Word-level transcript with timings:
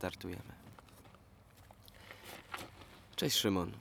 Startujemy. 0.00 0.52
Cześć 3.16 3.36
Szymon. 3.36 3.72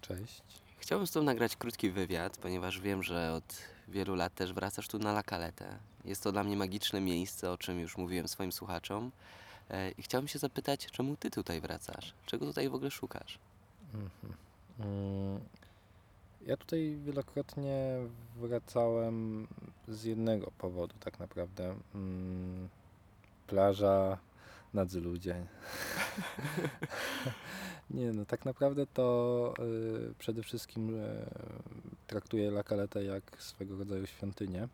Cześć. 0.00 0.42
Chciałbym 0.78 1.06
z 1.06 1.10
Tobą 1.10 1.26
nagrać 1.26 1.56
krótki 1.56 1.90
wywiad, 1.90 2.36
ponieważ 2.38 2.80
wiem, 2.80 3.02
że 3.02 3.32
od 3.32 3.58
wielu 3.88 4.14
lat 4.14 4.34
też 4.34 4.52
wracasz 4.52 4.88
tu 4.88 4.98
na 4.98 5.10
La 5.10 5.22
Caletę. 5.22 5.78
Jest 6.04 6.22
to 6.22 6.32
dla 6.32 6.44
mnie 6.44 6.56
magiczne 6.56 7.00
miejsce, 7.00 7.50
o 7.50 7.58
czym 7.58 7.80
już 7.80 7.96
mówiłem 7.96 8.28
swoim 8.28 8.52
słuchaczom. 8.52 9.10
E, 9.70 9.90
I 9.90 10.02
chciałbym 10.02 10.28
się 10.28 10.38
zapytać, 10.38 10.86
czemu 10.86 11.16
Ty 11.16 11.30
tutaj 11.30 11.60
wracasz? 11.60 12.14
Czego 12.26 12.46
tutaj 12.46 12.68
w 12.68 12.74
ogóle 12.74 12.90
szukasz? 12.90 13.38
Mhm. 13.94 14.34
Mm, 14.80 15.40
Ja 16.46 16.56
tutaj 16.56 16.96
wielokrotnie 17.04 17.76
wracałem 18.36 19.46
z 19.88 20.04
jednego 20.04 20.50
powodu, 20.58 20.94
tak 21.00 21.18
naprawdę. 21.18 21.74
Mm, 21.94 22.68
Plaża, 23.46 24.18
nadzy 24.74 25.00
ludzie. 25.00 25.46
Nie, 27.90 28.12
no 28.12 28.24
tak 28.24 28.44
naprawdę 28.44 28.86
to 28.86 29.54
y, 30.10 30.14
przede 30.18 30.42
wszystkim 30.42 30.94
y, 30.94 31.24
traktuję 32.06 32.48
La 32.48 32.62
Caletę 32.62 33.04
jak 33.04 33.42
swego 33.42 33.76
rodzaju 33.76 34.06
świątynię. 34.06 34.68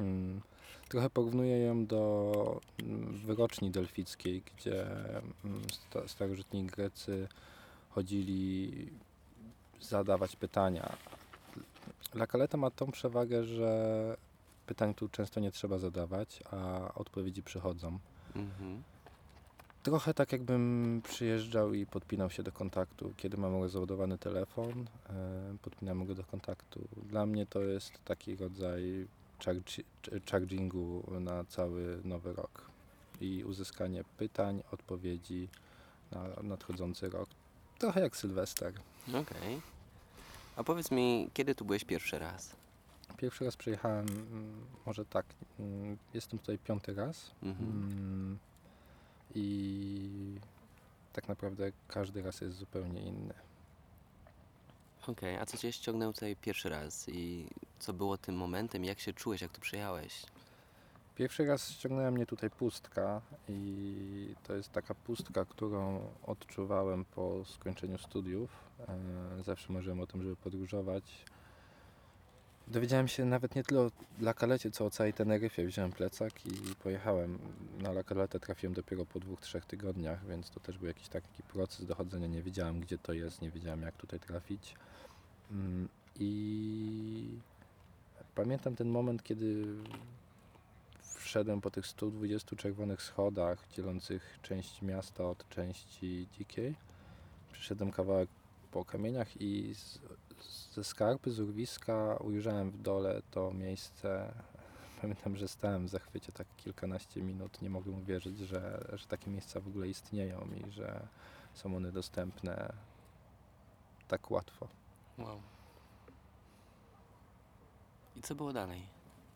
Mm, 0.00 0.40
Trochę 0.88 1.10
porównuję 1.10 1.58
ją 1.58 1.86
do 1.86 2.60
mm, 2.82 3.16
wyroczni 3.16 3.70
delfickiej, 3.70 4.42
gdzie 4.56 4.86
mm, 5.44 5.62
sta- 5.72 6.08
starożytni 6.08 6.66
Grecy 6.66 7.28
chodzili 7.90 8.72
zadawać 9.80 10.36
pytania. 10.36 10.96
La 12.14 12.26
Caleta 12.26 12.56
ma 12.58 12.70
tą 12.70 12.90
przewagę, 12.92 13.44
że 13.44 14.16
pytań 14.66 14.94
tu 14.94 15.08
często 15.08 15.40
nie 15.40 15.50
trzeba 15.52 15.78
zadawać, 15.78 16.42
a 16.50 16.90
odpowiedzi 16.94 17.42
przychodzą. 17.42 17.98
Mhm. 18.36 18.82
Trochę 19.86 20.14
tak 20.14 20.32
jakbym 20.32 21.00
przyjeżdżał 21.08 21.74
i 21.74 21.86
podpinał 21.86 22.30
się 22.30 22.42
do 22.42 22.52
kontaktu. 22.52 23.12
Kiedy 23.16 23.36
mam 23.36 23.62
rozładowany 23.62 24.18
telefon, 24.18 24.86
e, 25.10 25.56
podpinamy 25.62 26.06
go 26.06 26.14
do 26.14 26.24
kontaktu. 26.24 26.88
Dla 27.08 27.26
mnie 27.26 27.46
to 27.46 27.60
jest 27.62 27.92
taki 28.04 28.36
rodzaj 28.36 29.06
chargi- 29.38 29.84
chargingu 30.30 31.02
na 31.20 31.44
cały 31.44 32.00
nowy 32.04 32.32
rok 32.32 32.70
i 33.20 33.44
uzyskanie 33.44 34.04
pytań, 34.18 34.62
odpowiedzi 34.72 35.48
na 36.12 36.24
nadchodzący 36.42 37.08
rok. 37.10 37.28
Trochę 37.78 38.00
jak 38.00 38.16
Sylwester. 38.16 38.72
Okej. 39.08 39.60
A 40.56 40.64
powiedz 40.64 40.90
mi, 40.90 41.30
kiedy 41.34 41.54
tu 41.54 41.64
byłeś 41.64 41.84
pierwszy 41.84 42.18
raz? 42.18 42.56
Pierwszy 43.16 43.44
raz 43.44 43.56
przyjechałem, 43.56 44.06
mm, 44.08 44.60
może 44.86 45.04
tak, 45.04 45.26
mm, 45.60 45.96
jestem 46.14 46.38
tutaj 46.38 46.58
piąty 46.58 46.94
raz 46.94 47.30
Mhm. 47.42 48.38
I 49.36 50.40
tak 51.12 51.28
naprawdę 51.28 51.72
każdy 51.88 52.22
raz 52.22 52.40
jest 52.40 52.56
zupełnie 52.56 53.02
inny. 53.02 53.34
Okej, 55.08 55.36
a 55.36 55.46
co 55.46 55.56
Cię 55.56 55.72
ściągnęło 55.72 56.12
tutaj 56.12 56.36
pierwszy 56.36 56.68
raz 56.68 57.08
i 57.08 57.46
co 57.78 57.92
było 57.92 58.18
tym 58.18 58.36
momentem? 58.36 58.84
Jak 58.84 59.00
się 59.00 59.12
czułeś, 59.12 59.42
jak 59.42 59.52
tu 59.52 59.60
przyjechałeś? 59.60 60.26
Pierwszy 61.16 61.46
raz 61.46 61.70
ściągnęła 61.70 62.10
mnie 62.10 62.26
tutaj 62.26 62.50
pustka 62.50 63.20
i 63.48 64.34
to 64.46 64.54
jest 64.54 64.72
taka 64.72 64.94
pustka, 64.94 65.44
którą 65.44 66.10
odczuwałem 66.26 67.04
po 67.04 67.44
skończeniu 67.44 67.98
studiów. 67.98 68.50
E, 68.88 69.42
Zawsze 69.44 69.72
marzyłem 69.72 70.00
o 70.00 70.06
tym, 70.06 70.22
żeby 70.22 70.36
podróżować. 70.36 71.24
Dowiedziałem 72.68 73.08
się 73.08 73.24
nawet 73.24 73.54
nie 73.54 73.64
tyle 73.64 73.80
o 73.80 73.90
La 74.20 74.34
co 74.72 74.84
o 74.84 74.90
całej 74.90 75.12
Teneryfie. 75.12 75.66
Wziąłem 75.66 75.92
plecak 75.92 76.46
i 76.46 76.74
pojechałem. 76.82 77.38
Na 77.78 77.90
La 77.90 78.28
trafiłem 78.28 78.74
dopiero 78.74 79.06
po 79.06 79.20
dwóch, 79.20 79.40
trzech 79.40 79.64
tygodniach, 79.64 80.26
więc 80.26 80.50
to 80.50 80.60
też 80.60 80.78
był 80.78 80.88
jakiś 80.88 81.08
taki 81.08 81.42
proces 81.42 81.86
dochodzenia. 81.86 82.26
Nie 82.26 82.42
wiedziałem, 82.42 82.80
gdzie 82.80 82.98
to 82.98 83.12
jest, 83.12 83.42
nie 83.42 83.50
wiedziałem, 83.50 83.82
jak 83.82 83.96
tutaj 83.96 84.20
trafić. 84.20 84.74
Mm, 85.50 85.88
I 86.16 87.38
pamiętam 88.34 88.76
ten 88.76 88.88
moment, 88.88 89.22
kiedy 89.22 89.64
wszedłem 91.14 91.60
po 91.60 91.70
tych 91.70 91.86
120 91.86 92.56
czerwonych 92.56 93.02
schodach 93.02 93.68
dzielących 93.76 94.38
część 94.42 94.82
miasta 94.82 95.24
od 95.24 95.48
części 95.48 96.28
dzikiej. 96.38 96.74
Przyszedłem 97.52 97.92
kawałek 97.92 98.28
po 98.70 98.84
kamieniach 98.84 99.40
i 99.40 99.74
z, 99.74 99.98
ze 100.74 100.84
skarpy, 100.84 101.30
z 101.30 101.40
urwiska 101.40 102.16
ujrzałem 102.16 102.70
w 102.70 102.82
dole 102.82 103.22
to 103.30 103.52
miejsce. 103.52 104.32
Pamiętam, 105.00 105.36
że 105.36 105.48
stałem 105.48 105.86
w 105.86 105.90
zachwycie 105.90 106.32
tak 106.32 106.46
kilkanaście 106.56 107.22
minut. 107.22 107.62
Nie 107.62 107.70
mogłem 107.70 107.98
uwierzyć, 107.98 108.38
że, 108.38 108.86
że 108.92 109.06
takie 109.06 109.30
miejsca 109.30 109.60
w 109.60 109.68
ogóle 109.68 109.88
istnieją 109.88 110.48
i 110.66 110.70
że 110.70 111.06
są 111.54 111.76
one 111.76 111.92
dostępne 111.92 112.72
tak 114.08 114.30
łatwo. 114.30 114.68
Wow. 115.18 115.40
I 118.16 118.22
co 118.22 118.34
było 118.34 118.52
dalej? 118.52 118.82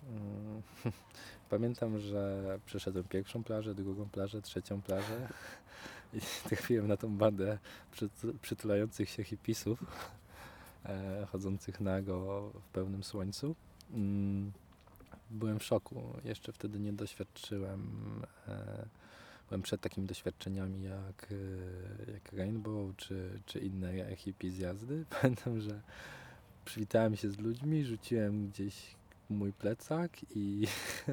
Mm, 0.08 0.62
Pamiętam, 1.50 1.98
że 1.98 2.58
przeszedłem 2.66 3.04
pierwszą 3.04 3.44
plażę, 3.44 3.74
drugą 3.74 4.08
plażę, 4.08 4.42
trzecią 4.42 4.82
plażę 4.82 5.28
trafiłem 6.48 6.88
na 6.88 6.96
tą 6.96 7.16
bandę 7.16 7.58
przytu- 7.94 8.34
przytulających 8.42 9.10
się 9.10 9.24
hipisów, 9.24 9.84
e, 10.84 11.26
chodzących 11.32 11.80
nago 11.80 12.50
w 12.54 12.68
pełnym 12.72 13.04
słońcu. 13.04 13.56
Mm, 13.92 14.52
Byłem 15.30 15.58
w 15.58 15.64
szoku. 15.64 16.02
Jeszcze 16.24 16.52
wtedy 16.52 16.80
nie 16.80 16.92
doświadczyłem. 16.92 17.90
e, 18.48 18.86
Byłem 19.48 19.62
przed 19.62 19.80
takimi 19.80 20.06
doświadczeniami 20.06 20.82
jak, 20.82 21.28
e, 21.32 22.12
jak 22.12 22.32
Rainbow 22.32 22.96
czy, 22.96 23.40
czy 23.46 23.58
inne 23.60 24.16
hippie 24.16 24.50
zjazdy. 24.50 25.04
Pamiętam, 25.20 25.60
że 25.60 25.80
przywitałem 26.64 27.16
się 27.16 27.30
z 27.30 27.38
ludźmi, 27.38 27.84
rzuciłem 27.84 28.48
gdzieś 28.48 28.96
mój 29.30 29.52
plecak 29.52 30.10
i, 30.36 30.66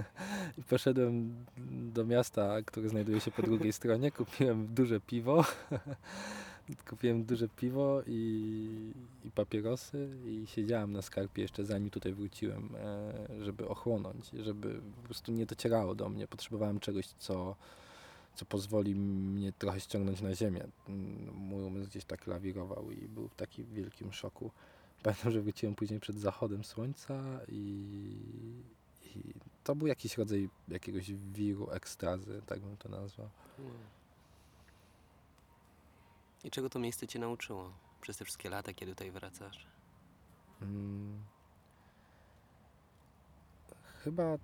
i 0.58 0.64
poszedłem 0.64 1.46
do 1.94 2.06
miasta, 2.06 2.62
które 2.62 2.90
znajduje 2.90 3.20
się 3.20 3.32
po 3.32 3.42
drugiej 3.42 3.74
stronie. 3.74 4.12
Kupiłem 4.12 4.68
duże 4.68 5.00
piwo. 5.00 5.46
Kupiłem 6.90 7.24
duże 7.24 7.50
piwo 7.50 8.02
i, 8.08 8.94
i 9.26 9.32
papierosy 9.32 10.10
i 10.26 10.48
siedziałem 10.48 10.94
na 10.94 11.02
skarpie 11.02 11.42
jeszcze 11.42 11.66
zanim 11.66 11.90
tutaj 11.90 12.14
wróciłem, 12.14 12.70
e, 12.76 13.44
żeby 13.44 13.68
ochłonąć, 13.68 14.30
żeby 14.30 14.82
po 14.96 15.02
prostu 15.02 15.32
nie 15.32 15.46
docierało 15.46 15.96
do 15.96 16.10
mnie. 16.10 16.28
Potrzebowałem 16.28 16.80
czegoś, 16.80 17.08
co, 17.08 17.56
co 18.36 18.46
pozwoli 18.46 18.96
mnie 18.96 19.52
trochę 19.52 19.80
ściągnąć 19.80 20.22
na 20.22 20.36
ziemię. 20.36 20.68
Mój 21.34 21.64
umysł 21.64 21.90
gdzieś 21.90 22.06
tak 22.06 22.28
lawirował 22.28 22.92
i 22.92 23.08
był 23.08 23.28
w 23.28 23.36
takim 23.36 23.66
wielkim 23.66 24.14
szoku. 24.14 24.52
Pamiętam, 25.08 25.32
że 25.32 25.42
wróciłem 25.42 25.76
później 25.76 26.00
przed 26.00 26.20
zachodem 26.20 26.64
słońca 26.64 27.40
i, 27.48 27.62
i 29.16 29.34
to 29.64 29.76
był 29.76 29.88
jakiś 29.88 30.18
rodzaj 30.18 30.50
jakiegoś 30.68 31.14
wiru, 31.14 31.70
ekstazy, 31.70 32.42
tak 32.46 32.60
bym 32.60 32.78
to 32.78 32.90
nazwał. 32.90 33.30
I 36.44 36.52
czego 36.52 36.70
to 36.70 36.80
miejsce 36.80 37.08
Cię 37.08 37.20
nauczyło 37.20 37.72
przez 38.02 38.18
te 38.18 38.26
wszystkie 38.26 38.50
lata, 38.50 38.74
kiedy 38.74 38.92
tutaj 38.92 39.12
wracasz? 39.12 39.68
Mm. 40.62 41.24
Chyba 44.04 44.38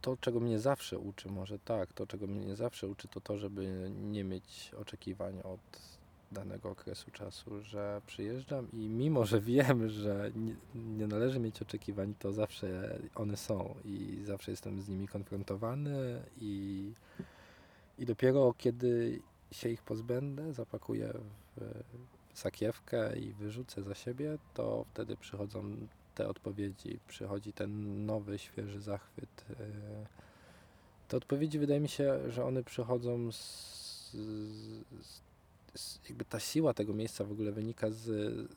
to, 0.00 0.16
czego 0.16 0.40
mnie 0.40 0.58
zawsze 0.58 0.98
uczy, 0.98 1.28
może 1.28 1.58
tak, 1.58 1.92
to, 1.92 2.06
czego 2.06 2.26
mnie 2.26 2.56
zawsze 2.56 2.88
uczy, 2.88 3.08
to 3.08 3.20
to, 3.20 3.38
żeby 3.38 3.90
nie 3.94 4.24
mieć 4.24 4.70
oczekiwań 4.76 5.40
od 5.40 6.00
danego 6.32 6.70
okresu 6.70 7.10
czasu, 7.10 7.60
że 7.60 8.00
przyjeżdżam 8.06 8.68
i 8.72 8.88
mimo, 8.88 9.24
że 9.24 9.40
wiem, 9.40 9.88
że 9.88 10.30
nie, 10.36 10.54
nie 10.74 11.06
należy 11.06 11.40
mieć 11.40 11.62
oczekiwań, 11.62 12.14
to 12.18 12.32
zawsze 12.32 12.98
one 13.14 13.36
są 13.36 13.74
i 13.84 14.22
zawsze 14.24 14.50
jestem 14.50 14.82
z 14.82 14.88
nimi 14.88 15.08
konfrontowany 15.08 16.22
i, 16.40 16.92
i 17.98 18.06
dopiero 18.06 18.54
kiedy 18.58 19.20
się 19.50 19.68
ich 19.68 19.82
pozbędę, 19.82 20.52
zapakuję 20.52 21.12
w 21.56 22.38
sakiewkę 22.38 23.18
i 23.18 23.32
wyrzucę 23.32 23.82
za 23.82 23.94
siebie, 23.94 24.38
to 24.54 24.84
wtedy 24.88 25.16
przychodzą 25.16 25.76
te 26.14 26.28
odpowiedzi, 26.28 26.98
przychodzi 27.08 27.52
ten 27.52 28.06
nowy, 28.06 28.38
świeży 28.38 28.80
zachwyt. 28.80 29.44
Te 31.08 31.16
odpowiedzi 31.16 31.58
wydaje 31.58 31.80
mi 31.80 31.88
się, 31.88 32.30
że 32.30 32.44
one 32.44 32.64
przychodzą 32.64 33.32
z, 33.32 34.12
z 35.00 35.20
jakby 36.08 36.24
ta 36.24 36.40
siła 36.40 36.74
tego 36.74 36.94
miejsca 36.94 37.24
w 37.24 37.32
ogóle 37.32 37.52
wynika 37.52 37.90
z, 37.90 38.04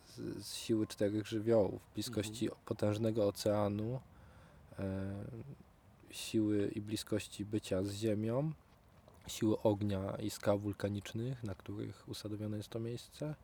z, 0.06 0.46
z 0.46 0.56
siły 0.56 0.88
czterech 0.88 1.28
żywiołów, 1.28 1.82
bliskości 1.94 2.50
potężnego 2.66 3.28
oceanu, 3.28 4.00
e, 4.80 5.26
siły 6.10 6.72
i 6.76 6.82
bliskości 6.82 7.46
bycia 7.46 7.84
z 7.84 7.92
ziemią, 7.92 8.52
siły 9.28 9.62
ognia 9.62 10.16
i 10.16 10.30
skał 10.30 10.60
wulkanicznych, 10.60 11.44
na 11.44 11.56
których 11.56 12.10
usadowione 12.10 12.58
jest 12.58 12.70
to 12.70 12.80
miejsce 12.80 13.36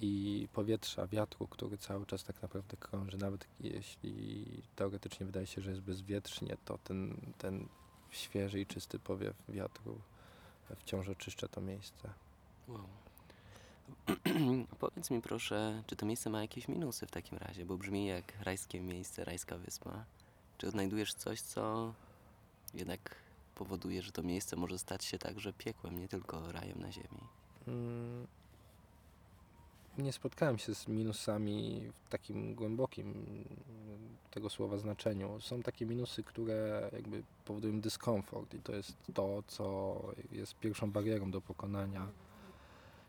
i 0.00 0.48
powietrza, 0.52 1.06
wiatru, 1.06 1.48
który 1.48 1.78
cały 1.78 2.06
czas 2.06 2.24
tak 2.24 2.42
naprawdę 2.42 2.76
krąży. 2.76 3.18
Nawet 3.18 3.46
jeśli 3.60 4.44
teoretycznie 4.76 5.26
wydaje 5.26 5.46
się, 5.46 5.62
że 5.62 5.70
jest 5.70 5.82
bezwietrznie, 5.82 6.56
to 6.64 6.78
ten, 6.78 7.16
ten 7.38 7.68
świeży 8.10 8.60
i 8.60 8.66
czysty 8.66 8.98
powiew 8.98 9.36
wiatru 9.48 10.00
wciąż 10.76 11.08
oczyszcza 11.08 11.48
to 11.48 11.60
miejsce. 11.60 12.10
Wow. 12.68 12.88
Powiedz 14.80 15.10
mi 15.10 15.22
proszę, 15.22 15.82
czy 15.86 15.96
to 15.96 16.06
miejsce 16.06 16.30
ma 16.30 16.40
jakieś 16.42 16.68
minusy 16.68 17.06
w 17.06 17.10
takim 17.10 17.38
razie, 17.38 17.64
bo 17.64 17.76
brzmi 17.76 18.06
jak 18.06 18.32
rajskie 18.42 18.80
miejsce, 18.80 19.24
rajska 19.24 19.58
wyspa. 19.58 20.04
Czy 20.58 20.68
odnajdujesz 20.68 21.14
coś, 21.14 21.40
co 21.40 21.94
jednak 22.74 23.16
powoduje, 23.54 24.02
że 24.02 24.12
to 24.12 24.22
miejsce 24.22 24.56
może 24.56 24.78
stać 24.78 25.04
się 25.04 25.18
także 25.18 25.52
piekłem, 25.52 25.98
nie 25.98 26.08
tylko 26.08 26.52
rajem 26.52 26.80
na 26.80 26.92
ziemi? 26.92 27.20
Mm, 27.68 28.26
Nie 29.98 30.12
spotkałem 30.12 30.58
się 30.58 30.74
z 30.74 30.88
minusami 30.88 31.82
w 32.04 32.08
takim 32.08 32.54
głębokim 32.54 33.14
tego 34.30 34.50
słowa 34.50 34.78
znaczeniu. 34.78 35.40
Są 35.40 35.62
takie 35.62 35.86
minusy, 35.86 36.22
które 36.22 36.90
jakby 36.92 37.22
powodują 37.44 37.80
dyskomfort 37.80 38.54
i 38.54 38.58
to 38.58 38.72
jest 38.72 38.96
to, 39.14 39.42
co 39.46 39.96
jest 40.32 40.54
pierwszą 40.58 40.90
barierą 40.90 41.30
do 41.30 41.40
pokonania. 41.40 42.08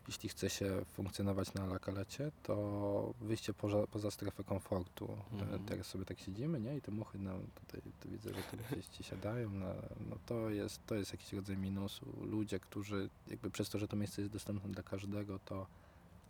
Jeśli 0.08 0.28
chce 0.28 0.50
się 0.50 0.84
funkcjonować 0.84 1.54
na 1.54 1.66
lakalecie, 1.66 2.32
to 2.42 3.14
wyjście 3.20 3.54
poza, 3.54 3.86
poza 3.86 4.10
strefę 4.10 4.44
komfortu. 4.44 5.18
Mhm. 5.32 5.64
Teraz 5.64 5.86
sobie 5.86 6.04
tak 6.04 6.20
siedzimy, 6.20 6.60
nie? 6.60 6.76
I 6.76 6.80
te 6.80 6.92
muchy 6.92 7.18
nam 7.18 7.40
tutaj, 7.54 7.80
tu 8.00 8.08
widzę, 8.08 8.34
że 8.34 8.42
tu 8.42 8.56
gdzieś 8.70 8.86
ci 8.86 9.04
siadają. 9.04 9.50
Na, 9.50 9.74
no 10.10 10.16
to 10.26 10.50
jest, 10.50 10.86
to 10.86 10.94
jest 10.94 11.12
jakiś 11.12 11.32
rodzaj 11.32 11.56
minusu. 11.56 12.06
Ludzie, 12.20 12.60
którzy 12.60 13.10
jakby 13.28 13.50
przez 13.50 13.70
to, 13.70 13.78
że 13.78 13.88
to 13.88 13.96
miejsce 13.96 14.22
jest 14.22 14.32
dostępne 14.32 14.70
dla 14.70 14.82
każdego, 14.82 15.38
to 15.38 15.66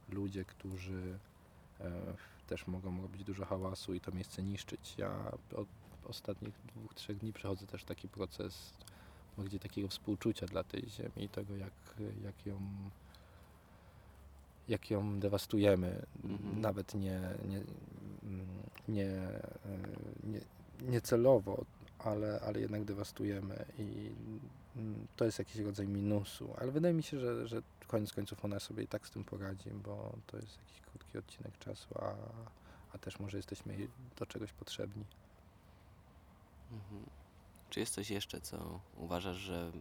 ludzie, 0.08 0.44
którzy 0.44 1.18
e, 1.80 2.16
też 2.46 2.66
mogą 2.66 3.02
robić 3.02 3.24
dużo 3.24 3.44
hałasu 3.44 3.94
i 3.94 4.00
to 4.00 4.12
miejsce 4.12 4.42
niszczyć. 4.42 4.94
Ja 4.98 5.32
od 5.56 5.68
ostatnich 6.04 6.54
dwóch, 6.66 6.94
trzech 6.94 7.18
dni 7.18 7.32
przechodzę 7.32 7.66
też 7.66 7.84
taki 7.84 8.08
proces 8.08 8.72
bardziej 9.36 9.60
takiego 9.60 9.88
współczucia 9.88 10.46
dla 10.46 10.64
tej 10.64 10.90
ziemi 10.90 11.24
i 11.24 11.28
tego, 11.28 11.56
jak, 11.56 11.72
jak 12.24 12.46
ją 12.46 12.60
jak 14.68 14.90
ją 14.90 15.20
dewastujemy, 15.20 16.06
Mhm. 16.24 16.60
nawet 16.60 16.94
nie, 16.94 17.20
nie, 17.48 17.60
mm, 18.22 18.46
nie, 18.88 19.10
e, 19.10 19.40
nie, 20.24 20.40
nie 20.80 21.00
celowo, 21.00 21.64
ale, 21.98 22.40
ale 22.40 22.60
jednak 22.60 22.84
dewastujemy 22.84 23.64
i 23.78 24.10
mm, 24.76 25.06
to 25.16 25.24
jest 25.24 25.38
jakiś 25.38 25.56
rodzaj 25.56 25.88
minusu, 25.88 26.54
ale 26.58 26.72
wydaje 26.72 26.94
mi 26.94 27.02
się, 27.02 27.20
że, 27.20 27.48
że 27.48 27.62
koniec 27.88 28.12
końców 28.12 28.44
ona 28.44 28.60
sobie 28.60 28.82
i 28.82 28.88
tak 28.88 29.06
z 29.06 29.10
tym 29.10 29.24
poradzi, 29.24 29.70
bo 29.70 30.12
to 30.26 30.36
jest 30.36 30.58
jakiś 30.58 30.80
krótki 30.80 31.18
odcinek 31.18 31.58
czasu, 31.58 31.88
a, 31.94 32.14
a 32.94 32.98
też 32.98 33.20
może 33.20 33.36
jesteśmy 33.36 33.88
do 34.18 34.26
czegoś 34.26 34.52
potrzebni. 34.52 35.04
Mhm. 36.72 37.02
Czy 37.70 37.80
jest 37.80 37.94
coś 37.94 38.10
jeszcze, 38.10 38.40
co 38.40 38.80
uważasz, 38.96 39.36
że 39.36 39.72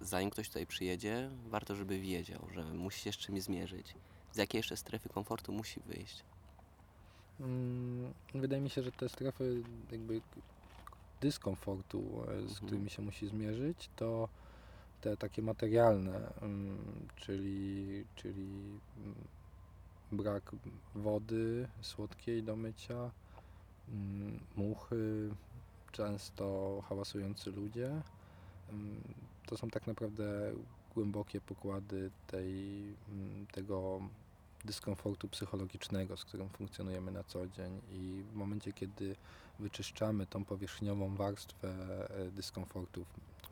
zanim 0.00 0.30
ktoś 0.30 0.48
tutaj 0.48 0.66
przyjedzie, 0.66 1.30
warto, 1.48 1.76
żeby 1.76 1.98
wiedział, 1.98 2.40
że 2.54 2.64
musi 2.64 3.00
się 3.00 3.12
z 3.12 3.16
czymś 3.16 3.42
zmierzyć? 3.42 3.94
Z 4.32 4.36
jakiej 4.36 4.58
jeszcze 4.58 4.76
strefy 4.76 5.08
komfortu 5.08 5.52
musi 5.52 5.80
wyjść? 5.80 6.24
Mm, 7.40 8.14
Wydaje 8.34 8.62
mi 8.62 8.70
się, 8.70 8.82
że 8.82 8.92
te 8.92 9.08
strefy 9.08 9.62
jakby 9.92 10.20
dyskomfortu, 11.20 11.98
e, 12.22 12.26
z 12.26 12.28
Mhm. 12.42 12.54
którymi 12.54 12.90
się 12.90 13.02
musi 13.02 13.28
zmierzyć, 13.28 13.88
to 13.96 14.28
te 15.00 15.16
takie 15.16 15.42
materialne, 15.42 16.32
mm, 16.42 16.78
czyli, 17.16 18.04
czyli 18.16 18.46
mm, 18.96 19.14
brak 20.12 20.52
wody 20.94 21.68
słodkiej 21.82 22.42
do 22.42 22.56
mycia, 22.56 23.10
mm, 23.88 24.40
muchy, 24.56 25.30
często 25.92 26.82
hałasujący 26.88 27.50
ludzie. 27.50 28.02
Mm, 28.70 29.02
To 29.48 29.56
są 29.56 29.70
tak 29.70 29.86
naprawdę 29.86 30.52
głębokie 30.94 31.40
pokłady 31.40 32.10
tej, 32.26 32.82
mm, 33.08 33.46
tego 33.52 34.00
dyskomfortu 34.64 35.28
psychologicznego, 35.28 36.16
z 36.16 36.24
którym 36.24 36.48
funkcjonujemy 36.48 37.12
na 37.12 37.24
co 37.24 37.46
dzień 37.46 37.80
i 37.92 38.22
w 38.32 38.34
momencie, 38.34 38.72
kiedy 38.72 39.16
wyczyszczamy 39.58 40.26
tą 40.26 40.44
powierzchniową 40.44 41.16
warstwę 41.16 41.68
e, 42.10 42.30
dyskomfortów, 42.30 43.06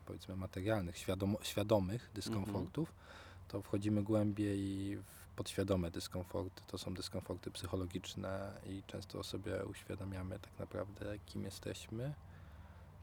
powiedzmy 0.06 0.36
materialnych, 0.36 0.96
świadomych 1.42 2.10
dyskomfortów, 2.14 2.92
to 3.48 3.62
wchodzimy 3.62 4.02
głębiej 4.02 4.96
w 4.96 5.04
podświadome 5.36 5.90
dyskomforty. 5.90 6.62
To 6.66 6.78
są 6.78 6.94
dyskomforty 6.94 7.50
psychologiczne 7.50 8.52
i 8.66 8.82
często 8.86 9.22
sobie 9.22 9.64
uświadamiamy 9.64 10.38
tak 10.38 10.58
naprawdę, 10.58 11.18
kim 11.26 11.44
jesteśmy, 11.44 12.14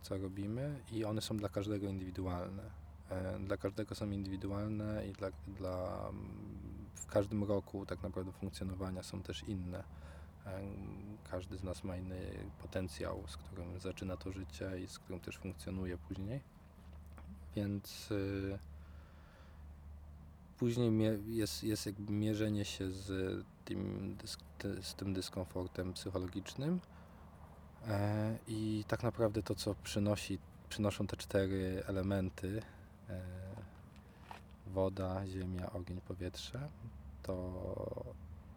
co 0.02 0.18
robimy 0.18 0.80
i 0.92 1.06
one 1.06 1.22
są 1.22 1.38
dla 1.38 1.50
każdego 1.50 1.88
indywidualne. 1.88 2.83
E, 3.14 3.40
Dla 3.40 3.58
każdego 3.58 3.96
są 3.96 4.12
indywidualne 4.12 5.08
i 5.08 5.12
dla, 5.14 5.30
dla 5.48 6.10
w 6.96 7.06
każdym 7.06 7.44
roku 7.44 7.86
tak 7.86 8.04
naprawdę 8.04 8.32
funkcjonowania 8.32 9.04
są 9.04 9.22
też 9.22 9.44
inne. 9.44 9.84
Em, 10.46 11.18
Każdy 11.32 11.58
z 11.58 11.64
nas 11.64 11.84
ma 11.84 11.98
inny 11.98 12.32
potencjał, 12.62 13.24
z 13.28 13.38
którym 13.38 13.80
zaczyna 13.80 14.18
to 14.18 14.32
życie 14.32 14.80
i 14.84 14.88
z 14.88 15.00
którym 15.00 15.20
też 15.20 15.38
funkcjonuje 15.38 15.98
później. 15.98 16.42
Więc 17.56 18.12
y, 18.12 18.60
później 20.58 20.92
jest, 21.28 21.64
jest 21.64 21.86
jakby 21.86 22.14
mierzenie 22.14 22.66
się 22.66 22.92
z 22.92 23.12
tym, 23.66 24.18
z 24.82 24.96
tym 24.96 25.14
dyskomfortem 25.14 25.94
psychologicznym. 25.94 26.80
E, 27.88 28.38
I 28.48 28.84
tak 28.88 29.04
naprawdę 29.04 29.44
to, 29.44 29.56
co 29.56 29.76
przynosi, 29.84 30.40
przynoszą 30.70 31.08
te 31.08 31.18
cztery 31.18 31.84
elementy 31.88 32.62
e, 32.62 32.83
woda, 34.68 35.28
ziemia, 35.28 35.72
ogień, 35.72 36.02
powietrze 36.02 36.70
to 37.24 38.14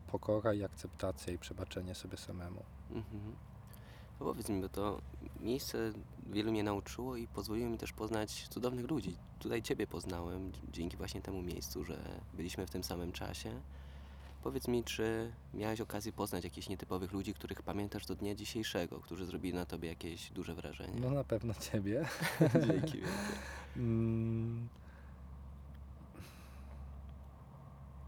pokora 0.07 0.55
i 0.55 0.65
akceptacja 0.65 1.33
i 1.33 1.39
przebaczenie 1.39 1.95
sobie 1.95 2.17
samemu. 2.17 2.63
Mhm. 2.91 3.37
No 4.21 4.27
powiedz 4.27 4.49
mi, 4.49 4.61
bo 4.61 4.69
to 4.69 5.01
miejsce 5.41 5.93
wielu 6.27 6.53
mnie 6.53 6.63
nauczyło 6.63 7.17
i 7.17 7.27
pozwoliło 7.27 7.71
mi 7.71 7.79
też 7.79 7.93
poznać 7.93 8.49
cudownych 8.49 8.91
ludzi. 8.91 9.17
Tutaj 9.39 9.63
Ciebie 9.63 9.87
poznałem 9.87 10.53
dzięki 10.73 10.97
właśnie 10.97 11.23
temu 11.23 11.43
miejscu, 11.43 11.85
że 11.85 12.21
byliśmy 12.35 12.67
w 12.67 12.71
tym 12.71 12.85
samym 12.85 13.13
czasie. 13.13 13.61
Powiedz 14.43 14.69
mi, 14.69 14.85
czy 14.85 15.33
miałeś 15.55 15.81
okazję 15.81 16.13
poznać 16.13 16.45
jakichś 16.45 16.69
nietypowych 16.69 17.13
ludzi, 17.13 17.35
których 17.35 17.63
pamiętasz 17.63 18.07
do 18.07 18.15
dnia 18.15 18.35
dzisiejszego, 18.35 19.01
którzy 19.01 19.27
zrobili 19.27 19.55
na 19.55 19.67
Tobie 19.67 19.89
jakieś 19.89 20.31
duże 20.31 20.55
wrażenie? 20.55 21.01
No 21.01 21.11
na 21.11 21.25
pewno 21.25 21.55
ciebie. 21.55 22.05
Dzięki 22.67 22.69
wielkie. 22.69 23.03
Mm. 23.77 24.69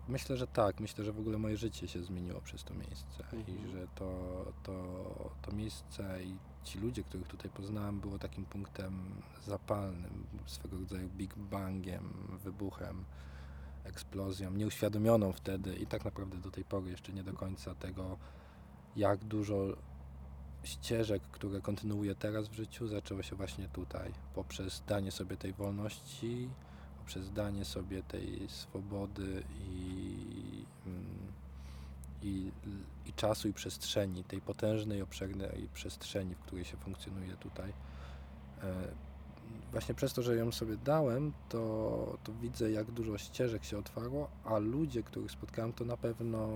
Myślę, 0.09 0.37
że 0.37 0.47
tak. 0.47 0.81
Myślę, 0.81 1.05
że 1.05 1.13
w 1.13 1.19
ogóle 1.19 1.39
moje 1.39 1.57
życie 1.57 1.89
się 1.89 2.03
zmieniło 2.03 2.41
przez 2.41 2.65
to 2.65 2.75
miejsce 2.75 3.25
i 3.33 3.53
Mhm. 3.53 3.71
że 3.71 3.87
to, 3.95 4.45
to, 4.63 5.31
to 5.43 5.53
miejsce 5.53 6.25
i 6.25 6.37
ci 6.65 6.79
ludzie, 6.79 7.03
których 7.03 7.29
tutaj 7.29 7.51
poznałem, 7.51 8.01
było 8.01 8.19
takim 8.19 8.45
punktem 8.45 9.01
zapalnym, 9.47 10.27
swego 10.47 10.79
rodzaju 10.79 11.09
Big 11.09 11.35
Bangiem, 11.37 12.29
wybuchem, 12.45 13.05
eksplozją, 13.85 14.51
nieuświadomioną 14.51 15.33
wtedy 15.33 15.77
i 15.77 15.87
tak 15.87 16.05
naprawdę 16.05 16.37
do 16.37 16.51
tej 16.51 16.65
pory 16.65 16.91
jeszcze 16.91 17.13
nie 17.13 17.23
do 17.25 17.33
końca 17.33 17.75
tego, 17.75 18.19
jak 18.97 19.25
dużo 19.25 19.77
ścieżek, 20.69 21.23
które 21.23 21.61
kontynuuję 21.61 22.15
teraz 22.15 22.49
w 22.49 22.53
życiu, 22.55 22.89
zaczęło 22.89 23.23
się 23.23 23.37
właśnie 23.37 23.69
tutaj, 23.69 24.13
poprzez 24.35 24.83
danie 24.87 25.11
sobie 25.11 25.37
tej 25.37 25.53
wolności, 25.53 26.49
poprzez 26.99 27.33
danie 27.33 27.65
sobie 27.65 28.03
tej 28.03 28.49
swobody 28.49 29.43
i, 29.61 30.65
mm, 30.87 31.33
i, 32.23 32.53
i 33.07 33.13
czasu 33.13 33.49
i 33.49 33.53
przestrzeni, 33.53 34.25
tej 34.25 34.41
potężnej, 34.41 35.03
obszernej 35.03 35.69
przestrzeni, 35.75 36.35
w 36.35 36.39
której 36.39 36.65
się 36.65 36.77
funkcjonuje 36.77 37.37
tutaj. 37.37 37.73
Właśnie 39.73 39.95
przez 39.95 40.13
to, 40.13 40.23
że 40.23 40.37
ją 40.37 40.53
sobie 40.53 40.77
dałem, 40.77 41.33
to, 41.49 42.19
to 42.25 42.33
widzę, 42.33 42.71
jak 42.71 42.91
dużo 42.91 43.19
ścieżek 43.19 43.65
się 43.65 43.79
otwarło, 43.79 44.29
a 44.45 44.59
ludzie, 44.59 45.03
których 45.03 45.31
spotkałem, 45.31 45.73
to 45.73 45.85
na 45.85 45.97
pewno 45.97 46.49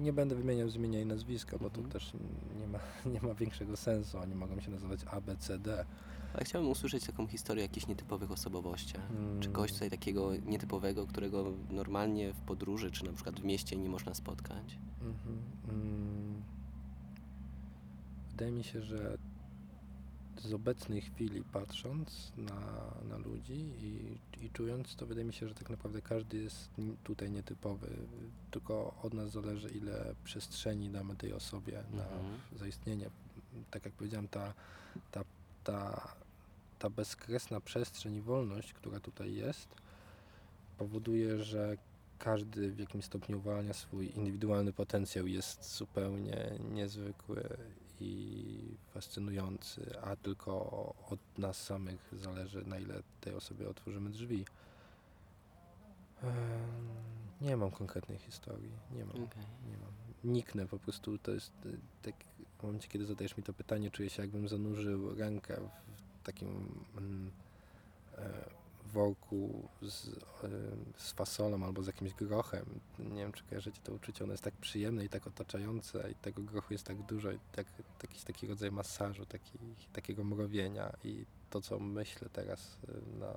nie 0.00 0.12
będę 0.12 0.34
wymieniał 0.34 0.68
z 0.68 0.76
imienia 0.76 1.00
i 1.00 1.06
nazwiska, 1.06 1.58
bo 1.58 1.70
to 1.70 1.76
Mhm. 1.76 1.92
też 1.92 2.12
nie 2.60 2.66
ma, 2.68 2.78
nie 3.14 3.28
ma 3.28 3.34
większego 3.34 3.76
sensu. 3.76 4.18
Oni 4.18 4.34
mogą 4.34 4.60
się 4.60 4.70
nazywać 4.70 5.00
A, 5.10 5.20
B, 5.20 5.36
C, 5.36 5.58
D. 5.58 5.84
Ale 6.34 6.44
chciałbym 6.44 6.70
usłyszeć 6.70 7.06
taką 7.06 7.26
historię 7.26 7.62
jakichś 7.62 7.86
nietypowych 7.86 8.30
osobowościach. 8.30 9.02
Czy 9.40 9.46
Mm. 9.48 9.52
kogoś 9.52 9.72
tutaj 9.72 9.90
takiego 9.90 10.36
nietypowego, 10.36 11.06
którego 11.06 11.44
normalnie 11.70 12.32
w 12.32 12.40
podróży, 12.40 12.90
czy 12.90 13.04
na 13.04 13.12
przykład 13.12 13.40
w 13.40 13.44
mieście 13.44 13.76
nie 13.76 13.88
można 13.88 14.14
spotkać? 14.14 14.78
Mhm, 15.02 15.38
mm. 15.68 16.42
Wydaje 18.30 18.52
mi 18.52 18.64
się, 18.64 18.82
że 18.82 19.18
z 20.42 20.52
obecnej 20.52 21.00
chwili 21.00 21.42
patrząc 21.52 22.32
na, 22.36 22.60
na 23.08 23.16
ludzi 23.18 23.54
i, 23.80 24.18
i 24.44 24.50
czując, 24.50 24.96
to 24.96 25.06
wydaje 25.06 25.24
mi 25.24 25.32
się, 25.32 25.48
że 25.48 25.54
tak 25.54 25.70
naprawdę 25.70 26.02
każdy 26.02 26.36
jest 26.38 26.70
tutaj 27.04 27.30
nietypowy. 27.30 27.88
Tylko 28.50 28.94
od 29.02 29.14
nas 29.14 29.30
zależy, 29.30 29.68
ile 29.68 30.14
przestrzeni 30.24 30.90
damy 30.90 31.16
tej 31.16 31.32
osobie 31.32 31.84
na 31.90 32.02
Mhm. 32.04 32.38
zaistnienie. 32.56 33.10
Tak 33.70 33.84
jak 33.84 33.94
powiedziałem, 33.94 34.28
ta, 34.28 34.54
ta, 35.10 35.24
ta, 35.64 36.08
ta 36.78 36.90
bezkresna 36.90 37.60
przestrzeń 37.60 38.14
i 38.14 38.20
wolność, 38.20 38.72
która 38.72 39.00
tutaj 39.00 39.34
jest, 39.34 39.68
powoduje, 40.78 41.42
że 41.42 41.76
każdy 42.18 42.72
w 42.72 42.78
jakimś 42.78 43.04
stopniu 43.04 43.38
uwalnia 43.38 43.72
swój 43.72 44.12
indywidualny 44.16 44.72
potencjał, 44.72 45.26
jest 45.26 45.76
zupełnie 45.76 46.50
niezwykły 46.70 47.56
i 48.02 48.76
fascynujący, 48.94 50.00
a 50.02 50.16
tylko 50.16 50.54
od 51.10 51.38
nas 51.38 51.64
samych 51.64 52.12
zależy, 52.12 52.64
na 52.66 52.78
ile 52.78 53.02
tej 53.20 53.34
osobie 53.34 53.68
otworzymy 53.68 54.10
drzwi. 54.10 54.44
Nie 57.40 57.56
mam 57.56 57.70
konkretnej 57.70 58.18
historii, 58.18 58.72
nie 58.92 59.04
mam. 59.04 59.24
Okej. 59.24 59.42
Nie 59.66 59.76
mam. 59.76 59.92
Niknę 60.24 60.66
po 60.66 60.78
prostu, 60.78 61.18
to 61.18 61.32
jest 61.32 61.66
y, 61.66 61.78
tak, 62.02 62.14
w 62.58 62.62
momencie, 62.62 62.88
kiedy 62.88 63.06
zadajesz 63.06 63.36
mi 63.36 63.42
to 63.42 63.52
pytanie, 63.52 63.90
czuję 63.90 64.10
się 64.10 64.22
jakbym 64.22 64.48
zanurzył 64.48 65.14
rękę 65.14 65.56
w 66.20 66.26
takim 66.26 66.48
mm, 66.96 67.30
e, 68.18 68.61
worku 68.92 69.68
z, 69.82 70.10
z 70.96 71.12
fasolą 71.12 71.64
albo 71.64 71.82
z 71.82 71.86
jakimś 71.86 72.14
grochem. 72.14 72.80
Nie 72.98 73.22
wiem, 73.22 73.32
czy 73.32 73.44
kojarzycie 73.44 73.80
to 73.84 73.92
uczucie, 73.92 74.24
ono 74.24 74.32
jest 74.32 74.44
tak 74.44 74.54
przyjemne 74.54 75.04
i 75.04 75.08
tak 75.08 75.26
otaczające 75.26 76.10
i 76.10 76.14
tego 76.14 76.42
grochu 76.42 76.72
jest 76.72 76.84
tak 76.84 77.02
dużo 77.02 77.32
i 77.32 77.38
tak, 77.52 77.66
jakiś 78.02 78.22
taki 78.22 78.46
rodzaj 78.46 78.70
masażu, 78.70 79.26
taki, 79.26 79.58
takiego 79.92 80.24
mrowienia 80.24 80.92
i 81.04 81.24
to, 81.50 81.60
co 81.60 81.78
myślę 81.78 82.28
teraz 82.32 82.78
na, 83.20 83.32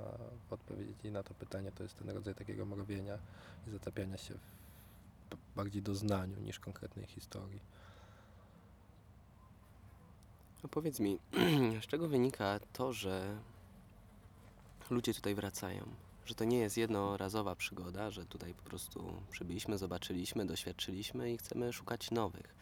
w 0.49 0.53
odpowiedzi 0.53 1.11
na 1.11 1.23
to 1.23 1.33
pytanie, 1.33 1.71
to 1.71 1.83
jest 1.83 1.97
ten 1.97 2.09
rodzaj 2.09 2.35
takiego 2.35 2.65
mrowienia 2.65 3.17
i 3.67 3.71
zatapiania 3.71 4.17
się 4.17 4.33
w 4.33 4.55
bardziej 5.55 5.81
doznaniu 5.81 6.39
niż 6.39 6.59
konkretnej 6.59 7.05
historii. 7.05 7.59
No 10.63 10.69
powiedz 10.69 10.99
mi, 10.99 11.19
z 11.83 11.87
czego 11.87 12.07
wynika 12.07 12.59
to, 12.73 12.93
że 12.93 13.37
ludzie 14.89 15.13
tutaj 15.13 15.35
wracają? 15.35 15.85
Że 16.25 16.35
to 16.35 16.43
nie 16.43 16.57
jest 16.57 16.77
jednorazowa 16.77 17.55
przygoda, 17.55 18.11
że 18.11 18.25
tutaj 18.25 18.53
po 18.53 18.63
prostu 18.63 19.13
przybyliśmy, 19.31 19.77
zobaczyliśmy, 19.77 20.45
doświadczyliśmy 20.45 21.33
i 21.33 21.37
chcemy 21.37 21.73
szukać 21.73 22.11
nowych. 22.11 22.55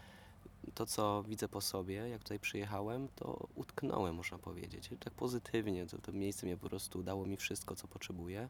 To, 0.75 0.85
co 0.85 1.23
widzę 1.27 1.47
po 1.47 1.61
sobie, 1.61 1.95
jak 1.95 2.23
tutaj 2.23 2.39
przyjechałem, 2.39 3.07
to 3.15 3.47
utknąłem, 3.55 4.15
można 4.15 4.37
powiedzieć. 4.37 4.89
Tak 4.99 5.13
pozytywnie, 5.13 5.85
to, 5.85 5.97
to 5.97 6.11
miejsce 6.11 6.45
mnie 6.45 6.57
po 6.57 6.69
prostu 6.69 7.03
dało 7.03 7.25
mi 7.25 7.37
wszystko, 7.37 7.75
co 7.75 7.87
potrzebuję 7.87 8.49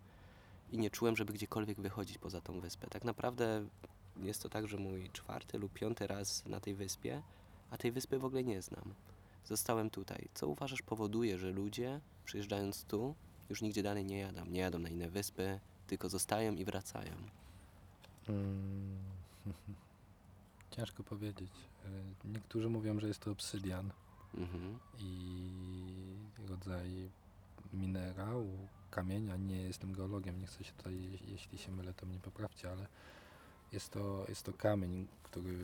i 0.72 0.78
nie 0.78 0.90
czułem, 0.90 1.16
żeby 1.16 1.34
gdziekolwiek 1.34 1.82
wychodzić 1.82 2.18
poza 2.18 2.42
tą 2.42 2.60
wyspę. 2.60 2.88
Tak 2.88 3.04
naprawdę 3.04 3.66
jest 4.18 4.44
to 4.44 4.50
tak, 4.50 4.68
że 4.68 4.78
mój 4.78 5.10
czwarty 5.10 5.58
lub 5.58 5.74
piąty 5.74 6.08
raz 6.08 6.46
na 6.46 6.60
tej 6.60 6.76
wyspie, 6.76 7.22
a 7.72 7.78
tej 7.78 7.92
wyspy 7.92 8.20
w 8.20 8.26
ogóle 8.26 8.44
nie 8.44 8.62
znam. 8.62 8.94
Zostałem 9.46 9.90
tutaj. 9.90 10.28
Co 10.34 10.48
uważasz 10.48 10.82
powoduje, 10.82 11.38
że 11.38 11.52
ludzie 11.52 12.02
przyjeżdżając 12.26 12.84
tu 12.84 13.16
już 13.50 13.62
nigdzie 13.62 13.84
dalej 13.84 14.06
nie 14.06 14.20
jadą? 14.20 14.46
Nie 14.46 14.60
jadą 14.60 14.80
na 14.80 14.90
inne 14.90 15.10
wyspy, 15.10 15.60
tylko 15.88 16.10
zostają 16.10 16.54
i 16.56 16.66
wracają. 16.66 17.12
Mm. 18.30 18.98
Ciężko 20.76 21.04
powiedzieć. 21.04 21.52
Y, 22.26 22.28
Niektórzy 22.28 22.70
mówią, 22.70 23.00
że 23.00 23.08
jest 23.08 23.20
to 23.20 23.32
obsydian 23.32 23.92
Mhm. 24.38 24.80
i 25.00 25.52
rodzaj 26.48 27.10
minerału, 27.74 28.68
kamienia. 28.92 29.36
Nie 29.38 29.62
jestem 29.62 29.94
geologiem, 29.94 30.42
nie 30.42 30.48
chcę 30.48 30.64
się 30.64 30.74
tutaj, 30.74 30.94
je- 31.04 31.32
jeśli 31.32 31.58
się 31.58 31.72
mylę, 31.72 31.94
to 31.94 32.06
mnie 32.06 32.20
poprawcie, 32.20 32.72
ale 32.72 32.88
jest 33.72 33.90
to, 33.92 34.26
jest 34.30 34.44
to 34.44 34.54
kamień, 34.54 35.08
który 35.24 35.58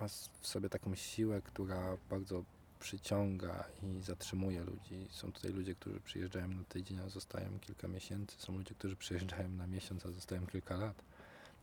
ma 0.00 0.08
w 0.40 0.46
sobie 0.46 0.68
taką 0.68 0.94
siłę, 0.94 1.42
która 1.42 1.96
bardzo 2.10 2.44
przyciąga 2.84 3.64
i 3.82 4.02
zatrzymuje 4.02 4.64
ludzi. 4.64 5.06
Są 5.10 5.32
tutaj 5.32 5.52
ludzie, 5.52 5.74
którzy 5.74 6.00
przyjeżdżają 6.00 6.48
na 6.48 6.64
tydzień, 6.64 7.00
a 7.00 7.08
zostają 7.08 7.58
kilka 7.60 7.88
miesięcy. 7.88 8.36
Są 8.38 8.58
ludzie, 8.58 8.74
którzy 8.74 8.96
przyjeżdżają 8.96 9.48
na 9.48 9.66
miesiąc, 9.66 10.06
a 10.06 10.10
zostają 10.10 10.46
kilka 10.46 10.76
lat. 10.76 11.02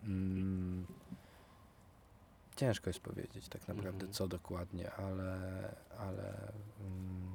Mm. 0.04 0.86
Ciężko 2.56 2.90
jest 2.90 3.00
powiedzieć 3.00 3.48
tak 3.50 3.68
naprawdę, 3.68 3.90
Mhm. 3.92 4.14
co 4.14 4.28
dokładnie, 4.28 4.92
ale, 4.92 5.76
ale 5.98 6.54
mm, 6.80 7.32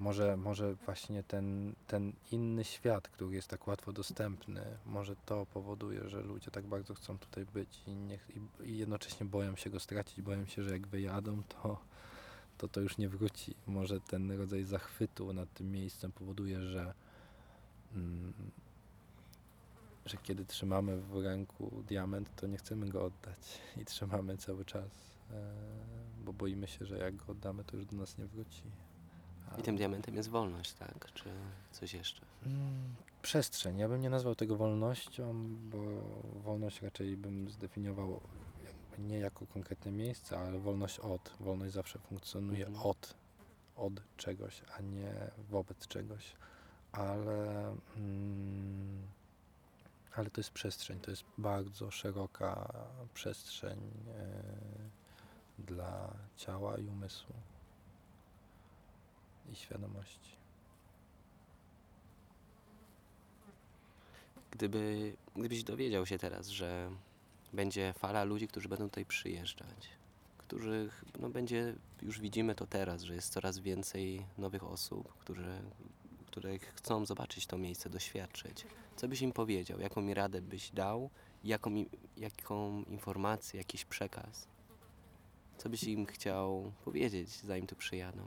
może, 0.00 0.36
może 0.36 0.74
właśnie 0.74 1.22
ten, 1.22 1.74
ten 1.86 2.12
inny 2.32 2.64
świat, 2.64 3.08
który 3.08 3.34
jest 3.34 3.48
tak 3.48 3.66
łatwo 3.66 3.92
dostępny, 3.92 4.62
może 4.86 5.16
to 5.16 5.46
powoduje, 5.46 6.08
że 6.08 6.22
ludzie 6.22 6.50
tak 6.50 6.66
bardzo 6.66 6.94
chcą 6.94 7.18
tutaj 7.18 7.44
być 7.44 7.82
i, 7.86 7.94
nie, 7.94 8.18
i, 8.64 8.68
i 8.70 8.78
jednocześnie 8.78 9.26
boją 9.26 9.56
się 9.56 9.70
go 9.70 9.80
stracić, 9.80 10.22
boją 10.22 10.46
się, 10.46 10.62
że 10.62 10.70
jak 10.70 10.86
wyjadą, 10.86 11.42
to, 11.42 11.78
to 12.58 12.68
to 12.68 12.80
już 12.80 12.98
nie 12.98 13.08
wróci. 13.08 13.54
Może 13.66 14.00
ten 14.00 14.30
rodzaj 14.30 14.64
zachwytu 14.64 15.32
nad 15.32 15.52
tym 15.54 15.72
miejscem 15.72 16.12
powoduje, 16.12 16.62
że, 16.62 16.94
mm, 17.94 18.32
że 20.06 20.16
kiedy 20.22 20.44
trzymamy 20.44 21.00
w 21.00 21.24
ręku 21.24 21.82
diament, 21.88 22.30
to 22.36 22.46
nie 22.46 22.56
chcemy 22.56 22.88
go 22.88 23.04
oddać 23.04 23.60
i 23.76 23.84
trzymamy 23.84 24.36
cały 24.36 24.64
czas, 24.64 24.90
e, 25.30 25.52
bo 26.24 26.32
boimy 26.32 26.66
się, 26.66 26.84
że 26.84 26.98
jak 26.98 27.16
go 27.16 27.24
oddamy, 27.32 27.64
to 27.64 27.76
już 27.76 27.86
do 27.86 27.96
nas 27.96 28.18
nie 28.18 28.26
wróci. 28.26 28.62
I 29.58 29.62
tym 29.62 29.76
diamentem 29.76 30.14
jest 30.14 30.28
wolność, 30.28 30.72
tak? 30.72 31.12
Czy 31.14 31.30
coś 31.72 31.94
jeszcze? 31.94 32.20
Mm, 32.46 32.94
Przestrzeń. 33.22 33.78
Ja 33.78 33.88
bym 33.88 34.00
nie 34.00 34.10
nazwał 34.10 34.34
tego 34.34 34.56
wolnością, 34.56 35.46
bo 35.70 35.78
wolność 36.44 36.82
raczej 36.82 37.16
bym 37.16 37.50
zdefiniował 37.50 38.20
nie 38.98 39.18
jako 39.18 39.46
konkretne 39.46 39.90
miejsce, 39.92 40.38
ale 40.38 40.58
wolność 40.58 40.98
od. 40.98 41.32
Wolność 41.40 41.72
zawsze 41.72 41.98
funkcjonuje 41.98 42.66
Mhm. 42.66 42.86
od, 42.86 43.14
od 43.76 43.92
czegoś, 44.16 44.62
a 44.78 44.82
nie 44.82 45.12
wobec 45.50 45.86
czegoś. 45.86 46.32
Ale, 46.92 47.74
mm, 47.96 49.02
ale 50.14 50.30
to 50.30 50.40
jest 50.40 50.50
przestrzeń, 50.50 51.00
to 51.00 51.10
jest 51.10 51.24
bardzo 51.38 51.90
szeroka 51.90 52.72
przestrzeń 53.14 53.78
e, 53.78 54.42
dla 55.58 56.14
ciała 56.36 56.78
i 56.78 56.86
umysłu 56.86 57.34
i 59.52 59.56
świadomości. 59.56 60.38
Gdyby, 64.50 65.12
gdybyś 65.36 65.64
dowiedział 65.64 66.06
się 66.06 66.18
teraz, 66.18 66.48
że 66.48 66.90
będzie 67.52 67.92
fala 67.92 68.24
ludzi, 68.24 68.48
którzy 68.48 68.68
będą 68.68 68.88
tutaj 68.88 69.04
przyjeżdżać, 69.04 69.88
których 70.38 71.04
no 71.20 71.30
będzie, 71.30 71.74
już 72.02 72.20
widzimy 72.20 72.54
to 72.54 72.66
teraz, 72.66 73.02
że 73.02 73.14
jest 73.14 73.32
coraz 73.32 73.58
więcej 73.58 74.26
nowych 74.38 74.64
osób, 74.64 75.12
którzy, 75.18 75.60
które 76.26 76.58
chcą 76.58 77.06
zobaczyć 77.06 77.46
to 77.46 77.58
miejsce, 77.58 77.90
doświadczyć. 77.90 78.66
Co 78.96 79.08
byś 79.08 79.22
im 79.22 79.32
powiedział? 79.32 79.80
Jaką 79.80 80.00
mi 80.00 80.14
radę 80.14 80.42
byś 80.42 80.70
dał? 80.70 81.10
Jaką, 81.44 81.70
jaką 82.16 82.82
informację, 82.82 83.58
jakiś 83.58 83.84
przekaz? 83.84 84.48
Co 85.58 85.68
byś 85.68 85.82
im 85.84 86.06
chciał 86.06 86.72
powiedzieć, 86.84 87.30
zanim 87.30 87.66
tu 87.66 87.76
przyjadą? 87.76 88.22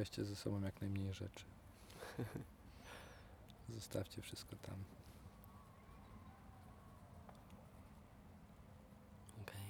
Weźcie 0.00 0.24
ze 0.24 0.36
sobą 0.36 0.60
jak 0.60 0.80
najmniej 0.80 1.14
rzeczy. 1.14 1.44
Zostawcie 3.68 4.22
wszystko 4.22 4.56
tam. 4.56 4.84
Okej. 9.42 9.62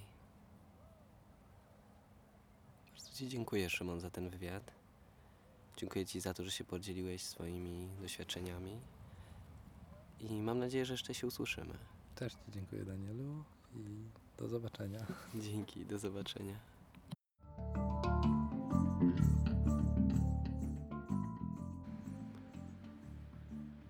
Bardzo 2.91 3.13
Ci 3.13 3.29
dziękuję, 3.29 3.69
Szymon, 3.69 3.99
za 3.99 4.09
ten 4.09 4.29
wywiad. 4.29 4.71
Dziękuję 5.77 6.05
Ci 6.05 6.19
za 6.19 6.33
to, 6.33 6.43
że 6.43 6.51
się 6.51 6.63
podzieliłeś 6.63 7.23
swoimi 7.23 7.89
doświadczeniami. 8.01 8.81
I 10.19 10.41
mam 10.41 10.59
nadzieję, 10.59 10.85
że 10.85 10.93
jeszcze 10.93 11.13
się 11.13 11.27
usłyszymy. 11.27 11.77
Też 12.15 12.33
Ci 12.33 12.51
dziękuję, 12.51 12.85
Danielu, 12.85 13.43
i 13.75 14.09
do 14.37 14.47
zobaczenia. 14.47 15.05
Dzięki, 15.45 15.85
do 15.85 15.99
zobaczenia. 15.99 16.70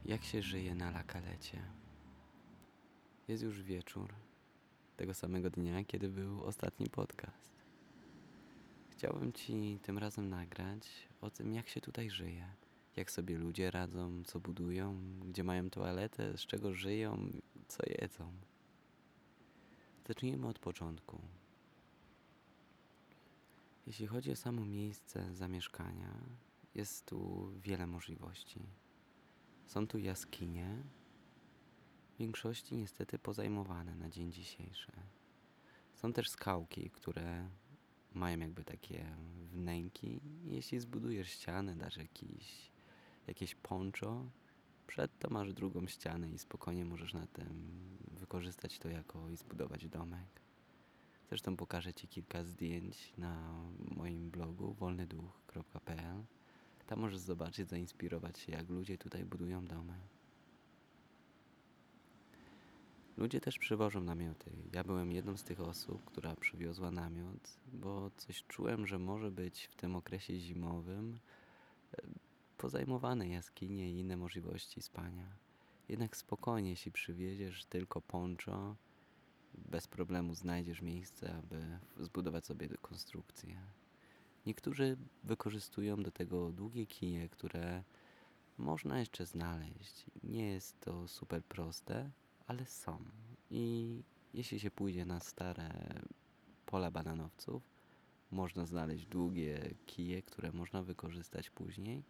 Jak 0.05 0.23
się 0.23 0.41
żyje 0.41 0.75
na 0.75 0.91
lakalecie? 0.91 1.61
Jest 3.27 3.43
już 3.43 3.61
wieczór 3.61 4.13
tego 4.97 5.13
samego 5.13 5.49
dnia, 5.49 5.83
kiedy 5.83 6.09
był 6.09 6.43
ostatni 6.43 6.89
podcast. 6.89 7.51
Chciałbym 8.89 9.33
Ci 9.33 9.79
tym 9.81 9.97
razem 9.97 10.29
nagrać 10.29 10.87
o 11.21 11.29
tym, 11.29 11.53
jak 11.53 11.67
się 11.67 11.81
tutaj 11.81 12.09
żyje, 12.09 12.45
jak 12.95 13.11
sobie 13.11 13.37
ludzie 13.37 13.71
radzą, 13.71 14.23
co 14.23 14.39
budują, 14.39 15.01
gdzie 15.29 15.43
mają 15.43 15.69
toaletę, 15.69 16.37
z 16.37 16.41
czego 16.41 16.73
żyją, 16.73 17.29
co 17.67 17.83
jedzą. 18.01 18.31
Zacznijmy 20.07 20.47
od 20.47 20.59
początku. 20.59 21.21
Jeśli 23.87 24.07
chodzi 24.07 24.31
o 24.31 24.35
samo 24.35 24.65
miejsce 24.65 25.35
zamieszkania, 25.35 26.13
jest 26.75 27.05
tu 27.05 27.51
wiele 27.59 27.87
możliwości. 27.87 28.59
Są 29.65 29.87
tu 29.87 29.97
jaskinie, 29.97 30.83
w 32.15 32.17
większości 32.17 32.75
niestety 32.75 33.19
pozajmowane 33.19 33.95
na 33.95 34.09
dzień 34.09 34.31
dzisiejszy. 34.31 34.91
Są 35.93 36.13
też 36.13 36.29
skałki, 36.29 36.89
które 36.89 37.49
mają 38.13 38.39
jakby 38.39 38.63
takie 38.63 39.05
wnęki. 39.51 40.21
Jeśli 40.43 40.79
zbudujesz 40.79 41.29
ścianę, 41.29 41.75
dasz 41.75 41.97
jakiś, 41.97 42.71
jakieś 43.27 43.55
poncho, 43.55 44.25
przed 44.87 45.19
to 45.19 45.29
masz 45.29 45.53
drugą 45.53 45.87
ścianę 45.87 46.29
i 46.29 46.37
spokojnie 46.37 46.85
możesz 46.85 47.13
na 47.13 47.27
tym 47.27 47.71
wykorzystać 48.11 48.79
to 48.79 48.89
jako 48.89 49.29
i 49.29 49.37
zbudować 49.37 49.89
domek. 49.89 50.41
Zresztą 51.29 51.57
pokażę 51.57 51.93
Ci 51.93 52.07
kilka 52.07 52.43
zdjęć 52.43 53.13
na 53.17 53.63
moim 53.79 54.31
blogu 54.31 54.73
wolnyduch.pl. 54.73 56.23
Tam 56.87 56.99
możesz 56.99 57.19
zobaczyć, 57.19 57.69
zainspirować 57.69 58.39
się, 58.39 58.51
jak 58.51 58.69
ludzie 58.69 58.97
tutaj 58.97 59.25
budują 59.25 59.65
domy. 59.65 59.93
Ludzie 63.17 63.41
też 63.41 63.57
przywożą 63.57 64.01
namioty. 64.01 64.51
Ja 64.73 64.83
byłem 64.83 65.11
jedną 65.11 65.37
z 65.37 65.43
tych 65.43 65.61
osób, 65.61 66.05
która 66.05 66.35
przywiozła 66.35 66.91
namiot, 66.91 67.57
bo 67.73 68.11
coś 68.17 68.43
czułem, 68.43 68.87
że 68.87 68.99
może 68.99 69.31
być 69.31 69.65
w 69.65 69.75
tym 69.75 69.95
okresie 69.95 70.39
zimowym 70.39 71.19
e, 71.93 72.01
pozajmowane 72.57 73.29
jaskinie 73.29 73.91
i 73.91 73.99
inne 73.99 74.17
możliwości 74.17 74.81
spania. 74.81 75.25
Jednak 75.89 76.17
spokojnie, 76.17 76.69
jeśli 76.69 76.91
przywieziesz 76.91 77.65
tylko 77.65 78.01
poncho, 78.01 78.75
bez 79.53 79.87
problemu 79.87 80.35
znajdziesz 80.35 80.81
miejsce, 80.81 81.35
aby 81.35 81.79
zbudować 81.99 82.45
sobie 82.45 82.69
konstrukcję. 82.81 83.61
Niektórzy 84.45 84.97
wykorzystują 85.23 86.03
do 86.03 86.11
tego 86.11 86.51
długie 86.51 86.85
kije, 86.85 87.29
które 87.29 87.83
można 88.57 88.99
jeszcze 88.99 89.25
znaleźć. 89.25 90.05
Nie 90.23 90.51
jest 90.51 90.79
to 90.79 91.07
super 91.07 91.43
proste, 91.43 92.11
ale 92.47 92.65
są. 92.65 92.97
I 93.51 94.03
jeśli 94.33 94.59
się 94.59 94.71
pójdzie 94.71 95.05
na 95.05 95.19
stare 95.19 96.01
pola 96.65 96.91
bananowców, 96.91 97.63
można 98.31 98.65
znaleźć 98.65 99.05
długie 99.05 99.73
kije, 99.85 100.21
które 100.21 100.51
można 100.51 100.83
wykorzystać 100.83 101.49
później 101.49 102.03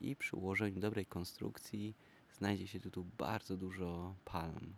i 0.00 0.16
przy 0.16 0.36
ułożeniu 0.36 0.80
dobrej 0.80 1.06
konstrukcji 1.06 1.94
znajdzie 2.32 2.66
się 2.66 2.80
tu, 2.80 3.04
bardzo 3.18 3.56
dużo 3.56 4.14
palm. 4.24 4.74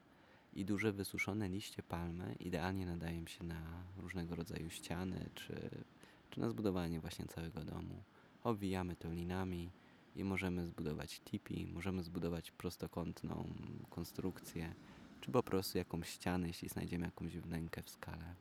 I 0.52 0.64
duże 0.64 0.92
wysuszone 0.92 1.48
liście 1.48 1.82
palmy 1.82 2.34
idealnie 2.40 2.86
nadają 2.86 3.26
się 3.26 3.44
na 3.44 3.84
różnego 3.96 4.34
rodzaju 4.34 4.70
ściany 4.70 5.30
czy, 5.34 5.84
czy 6.30 6.40
na 6.40 6.50
zbudowanie 6.50 7.00
właśnie 7.00 7.26
całego 7.26 7.64
domu. 7.64 8.02
Obwijamy 8.44 8.96
to 8.96 9.10
linami 9.12 9.70
i 10.16 10.24
możemy 10.24 10.66
zbudować 10.66 11.20
tipi, 11.20 11.66
możemy 11.66 12.02
zbudować 12.02 12.50
prostokątną 12.50 13.54
konstrukcję, 13.90 14.74
czy 15.20 15.30
po 15.30 15.42
prostu 15.42 15.78
jakąś 15.78 16.08
ścianę, 16.08 16.46
jeśli 16.46 16.68
znajdziemy 16.68 17.04
jakąś 17.04 17.38
wnękę 17.38 17.82
w 17.82 17.90
skale. 17.90 18.34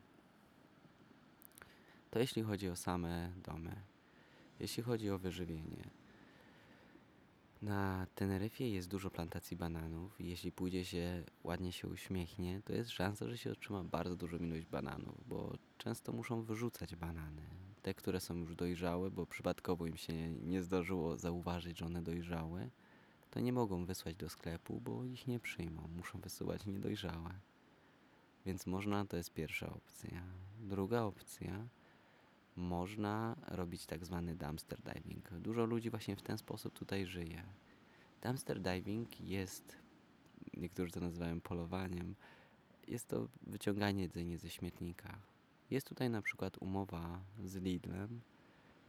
To 2.10 2.18
jeśli 2.18 2.42
chodzi 2.42 2.68
o 2.68 2.76
same 2.76 3.32
domy. 3.44 3.76
Jeśli 4.60 4.82
chodzi 4.82 5.10
o 5.10 5.18
wyżywienie. 5.18 5.90
Na 7.62 8.06
Teneryfie 8.14 8.70
jest 8.70 8.88
dużo 8.88 9.10
plantacji 9.10 9.56
bananów 9.56 10.20
i 10.20 10.26
jeśli 10.26 10.52
pójdzie 10.52 10.84
się, 10.84 11.24
ładnie 11.44 11.72
się 11.72 11.88
uśmiechnie, 11.88 12.62
to 12.64 12.72
jest 12.72 12.90
szansa, 12.90 13.28
że 13.28 13.38
się 13.38 13.52
otrzyma 13.52 13.84
bardzo 13.84 14.16
dużą 14.16 14.38
ilość 14.38 14.66
bananów, 14.66 15.28
bo 15.28 15.58
często 15.78 16.12
muszą 16.12 16.42
wyrzucać 16.42 16.96
banany. 16.96 17.57
Te, 17.88 17.94
które 17.94 18.20
są 18.20 18.34
już 18.36 18.54
dojrzałe, 18.54 19.10
bo 19.10 19.26
przypadkowo 19.26 19.86
im 19.86 19.96
się 19.96 20.30
nie 20.30 20.62
zdarzyło 20.62 21.16
zauważyć, 21.16 21.78
że 21.78 21.86
one 21.86 22.02
dojrzały, 22.02 22.70
to 23.30 23.40
nie 23.40 23.52
mogą 23.52 23.84
wysłać 23.84 24.16
do 24.16 24.28
sklepu, 24.28 24.80
bo 24.80 25.04
ich 25.04 25.26
nie 25.26 25.40
przyjmą. 25.40 25.88
Muszą 25.96 26.20
wysyłać 26.20 26.66
niedojrzałe. 26.66 27.30
Więc 28.46 28.66
można, 28.66 29.06
to 29.06 29.16
jest 29.16 29.32
pierwsza 29.32 29.72
opcja. 29.72 30.22
Druga 30.60 31.02
opcja, 31.02 31.68
można 32.56 33.36
robić 33.46 33.86
tak 33.86 34.04
zwany 34.04 34.36
dumpster 34.36 34.78
diving. 34.80 35.30
Dużo 35.30 35.64
ludzi 35.64 35.90
właśnie 35.90 36.16
w 36.16 36.22
ten 36.22 36.38
sposób 36.38 36.74
tutaj 36.74 37.06
żyje. 37.06 37.42
Dumpster 38.22 38.60
diving 38.60 39.20
jest, 39.20 39.76
niektórzy 40.56 40.92
to 40.92 41.00
nazywają 41.00 41.40
polowaniem, 41.40 42.14
jest 42.88 43.08
to 43.08 43.28
wyciąganie 43.42 44.02
jedzenia 44.02 44.38
ze 44.38 44.50
śmietnika. 44.50 45.18
Jest 45.70 45.88
tutaj 45.88 46.10
na 46.10 46.22
przykład 46.22 46.56
umowa 46.60 47.20
z 47.44 47.56
Lidlem, 47.56 48.20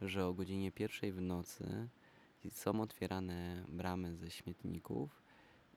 że 0.02 0.26
o 0.26 0.34
godzinie 0.34 0.72
pierwszej 0.72 1.12
w 1.12 1.20
nocy 1.20 1.88
są 2.50 2.80
otwierane 2.80 3.64
bramy 3.68 4.16
ze 4.16 4.30
śmietników 4.30 5.22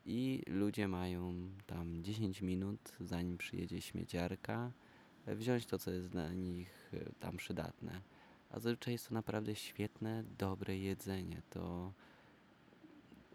i 0.05 0.43
ludzie 0.47 0.87
mają 0.87 1.49
tam 1.65 2.03
10 2.03 2.41
minut, 2.41 2.79
zanim 2.99 3.37
przyjedzie 3.37 3.81
śmieciarka, 3.81 4.71
wziąć 5.27 5.65
to, 5.65 5.79
co 5.79 5.91
jest 5.91 6.09
dla 6.09 6.33
nich 6.33 6.91
e, 6.93 7.13
tam 7.19 7.37
przydatne. 7.37 8.01
A 8.49 8.59
zazwyczaj 8.59 8.93
jest 8.93 9.07
to 9.07 9.13
naprawdę 9.13 9.55
świetne, 9.55 10.23
dobre 10.37 10.77
jedzenie. 10.77 11.41
To 11.49 11.93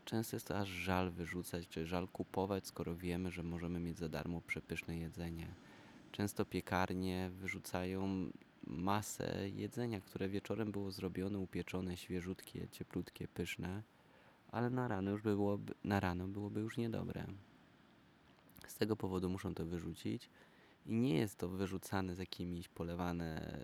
często 0.04 0.36
jest 0.36 0.46
to 0.46 0.58
aż 0.58 0.68
żal 0.68 1.10
wyrzucać, 1.10 1.68
czy 1.68 1.86
żal 1.86 2.08
kupować, 2.08 2.66
skoro 2.66 2.96
wiemy, 2.96 3.30
że 3.30 3.42
możemy 3.42 3.80
mieć 3.80 3.98
za 3.98 4.08
darmo 4.08 4.40
przepyszne 4.40 4.98
jedzenie. 4.98 5.54
Często 6.12 6.44
piekarnie 6.44 7.30
wyrzucają 7.32 8.30
masę 8.66 9.48
jedzenia, 9.48 10.00
które 10.00 10.28
wieczorem 10.28 10.72
było 10.72 10.90
zrobione, 10.90 11.38
upieczone, 11.38 11.96
świeżutkie, 11.96 12.68
cieplutkie, 12.68 13.28
pyszne, 13.28 13.82
ale 14.52 14.70
na 14.70 14.88
rano 14.88 15.10
już 15.10 15.22
byłoby, 15.22 15.74
na 15.84 16.00
rano 16.00 16.28
byłoby 16.28 16.60
już 16.60 16.76
niedobre. 16.76 17.26
Z 18.66 18.74
tego 18.74 18.96
powodu 18.96 19.30
muszą 19.30 19.54
to 19.54 19.64
wyrzucić 19.64 20.30
i 20.86 20.94
nie 20.94 21.14
jest 21.14 21.38
to 21.38 21.48
wyrzucane 21.48 22.14
z 22.14 22.18
jakimiś 22.18 22.68
polewane 22.68 23.58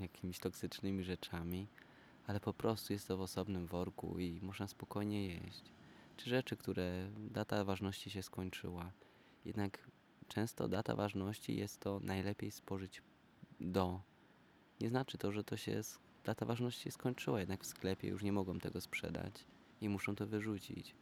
jakimiś 0.00 0.38
toksycznymi 0.38 1.04
rzeczami, 1.04 1.66
ale 2.26 2.40
po 2.40 2.54
prostu 2.54 2.92
jest 2.92 3.08
to 3.08 3.16
w 3.16 3.20
osobnym 3.20 3.66
worku 3.66 4.18
i 4.18 4.40
można 4.42 4.68
spokojnie 4.68 5.26
jeść. 5.26 5.62
Czy 6.16 6.30
rzeczy, 6.30 6.56
które 6.56 7.10
data 7.18 7.64
ważności 7.64 8.10
się 8.10 8.22
skończyła. 8.22 8.92
Jednak 9.44 9.89
często 10.30 10.68
data 10.68 10.96
ważności 10.96 11.56
jest 11.56 11.80
to 11.80 12.00
najlepiej 12.00 12.50
spożyć 12.50 13.02
do. 13.60 14.00
Nie 14.80 14.88
znaczy 14.88 15.18
to, 15.18 15.32
że 15.32 15.44
to 15.44 15.56
się 15.56 15.80
data 16.24 16.46
ważności 16.46 16.90
skończyła, 16.90 17.40
jednak 17.40 17.64
w 17.64 17.66
sklepie 17.66 18.08
już 18.08 18.22
nie 18.22 18.32
mogą 18.32 18.58
tego 18.58 18.80
sprzedać 18.80 19.44
i 19.80 19.88
muszą 19.88 20.16
to 20.16 20.26
wyrzucić. 20.26 20.94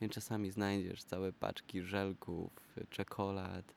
Więc 0.00 0.12
czasami 0.12 0.50
znajdziesz 0.50 1.04
całe 1.04 1.32
paczki 1.32 1.82
żelków, 1.82 2.50
czekolad, 2.90 3.74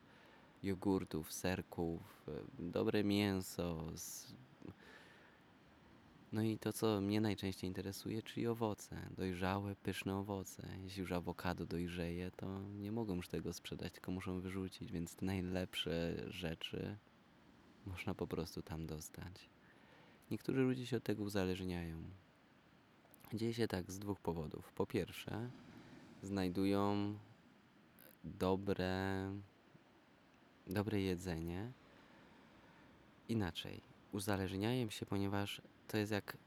jogurtów, 0.64 1.34
serków, 1.34 2.26
dobre 2.60 3.04
mięso. 3.04 3.92
No 6.36 6.44
i 6.44 6.58
to, 6.58 6.74
co 6.74 7.02
mnie 7.02 7.22
najczęściej 7.22 7.68
interesuje, 7.68 8.22
czyli 8.22 8.48
owoce. 8.48 9.10
Dojrzałe, 9.18 9.76
pyszne 9.76 10.16
owoce. 10.16 10.68
Jeśli 10.84 11.02
już 11.02 11.12
awokado 11.12 11.66
dojrzeje, 11.66 12.32
to 12.32 12.62
nie 12.62 12.92
mogą 12.92 13.16
już 13.16 13.28
tego 13.28 13.54
sprzedać, 13.54 13.94
tylko 13.94 14.12
muszą 14.12 14.40
wyrzucić, 14.40 14.92
więc 14.92 15.16
te 15.16 15.26
najlepsze 15.26 16.24
rzeczy 16.30 16.98
można 17.86 18.14
po 18.14 18.28
prostu 18.28 18.62
tam 18.62 18.86
dostać. 18.88 19.50
Niektórzy 20.32 20.62
ludzie 20.62 20.86
się 20.86 20.98
od 20.98 21.04
tego 21.04 21.24
uzależniają. 21.24 22.04
Dzieje 23.34 23.54
się 23.54 23.68
tak 23.68 23.92
z 23.92 24.00
dwóch 24.00 24.20
powodów. 24.20 24.74
Po 24.74 24.86
pierwsze, 24.86 25.50
znajdują 26.22 27.16
dobre, 28.24 29.32
dobre 30.68 31.02
jedzenie. 31.02 31.72
Inaczej, 33.30 33.82
uzależniają 34.12 34.90
się, 34.90 35.06
ponieważ 35.06 35.62
to 35.88 35.98
jest 35.98 36.12
jak 36.12 36.38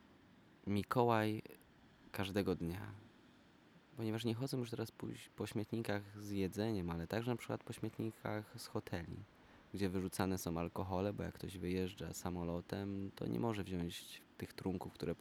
Mikołaj 0.67 1.43
każdego 2.13 2.55
dnia. 2.55 2.93
Ponieważ 3.97 4.25
nie 4.25 4.35
chodzą 4.35 4.59
już 4.59 4.71
teraz 4.71 4.93
po 5.37 5.47
śmietnikach 5.47 6.03
z 6.23 6.31
jedzeniem, 6.31 6.91
ale 6.91 7.07
także 7.07 7.31
na 7.31 7.37
przykład 7.37 7.65
po 7.65 7.73
śmietnikach 7.73 8.55
z 8.57 8.67
hoteli 8.67 9.25
gdzie 9.75 9.89
wyrzucane 9.89 10.39
są 10.39 10.59
alkohole, 10.59 11.13
bo 11.13 11.23
jak 11.23 11.35
ktoś 11.35 11.59
wyjeżdża 11.59 12.13
samolotem, 12.13 13.11
to 13.15 13.27
nie 13.27 13.41
może 13.41 13.65
wziąć 13.65 14.23
tych 14.37 14.53
trunków, 14.53 14.93
które, 14.93 15.15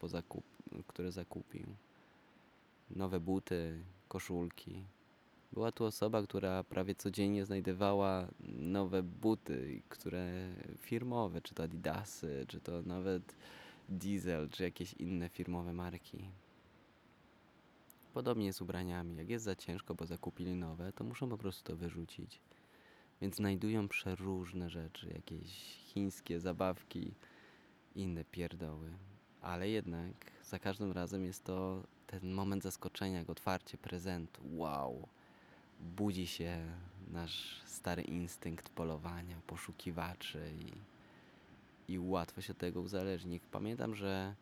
które 0.86 1.12
zakupił. 1.12 1.66
Nowe 2.90 3.20
buty, 3.20 3.84
koszulki. 4.08 4.84
Była 5.52 5.72
tu 5.72 5.84
osoba, 5.84 6.22
która 6.22 6.64
prawie 6.64 6.94
codziennie 6.94 7.44
znajdowała 7.44 8.28
nowe 8.58 9.02
buty, 9.02 9.82
które 9.88 10.50
firmowe, 10.76 11.40
czy 11.40 11.54
to 11.54 11.62
Adidasy, 11.62 12.44
czy 12.48 12.60
to 12.60 12.82
nawet 12.82 13.34
Diesel, 13.88 14.50
czy 14.50 14.62
jakieś 14.62 14.94
inne 14.94 15.28
firmowe 15.28 15.72
marki. 15.72 16.30
Podobnie 18.14 18.52
z 18.52 18.60
ubraniami. 18.60 19.16
Jak 19.16 19.28
jest 19.28 19.44
za 19.44 19.56
ciężko, 19.56 19.94
bo 19.94 20.06
zakupili 20.06 20.54
nowe, 20.54 20.92
to 20.92 21.04
muszą 21.04 21.28
po 21.28 21.38
prostu 21.38 21.72
to 21.72 21.76
wyrzucić. 21.76 22.40
Więc 23.20 23.36
znajdują 23.36 23.88
przeróżne 23.88 24.70
rzeczy, 24.70 25.08
jakieś 25.14 25.50
chińskie 25.76 26.40
zabawki 26.40 27.14
inne 27.94 28.24
pierdoły. 28.24 28.90
Ale 29.42 29.68
jednak 29.68 30.14
za 30.44 30.58
każdym 30.58 30.92
razem 30.92 31.24
jest 31.24 31.44
to 31.44 31.82
ten 32.06 32.32
moment 32.32 32.62
zaskoczenia, 32.62 33.18
jak 33.18 33.30
otwarcie 33.30 33.78
prezentu. 33.78 34.42
Wow! 34.52 35.08
Budzi 35.80 36.26
się 36.26 36.66
nasz 37.10 37.62
stary 37.66 38.02
instynkt 38.02 38.68
polowania, 38.68 39.40
poszukiwaczy 39.46 40.52
i, 40.60 40.72
i 41.88 41.98
łatwo 41.98 42.40
się 42.40 42.52
od 42.52 42.58
tego 42.58 42.80
uzależnić. 42.80 43.42
Pamiętam, 43.50 43.94
że 43.94 44.34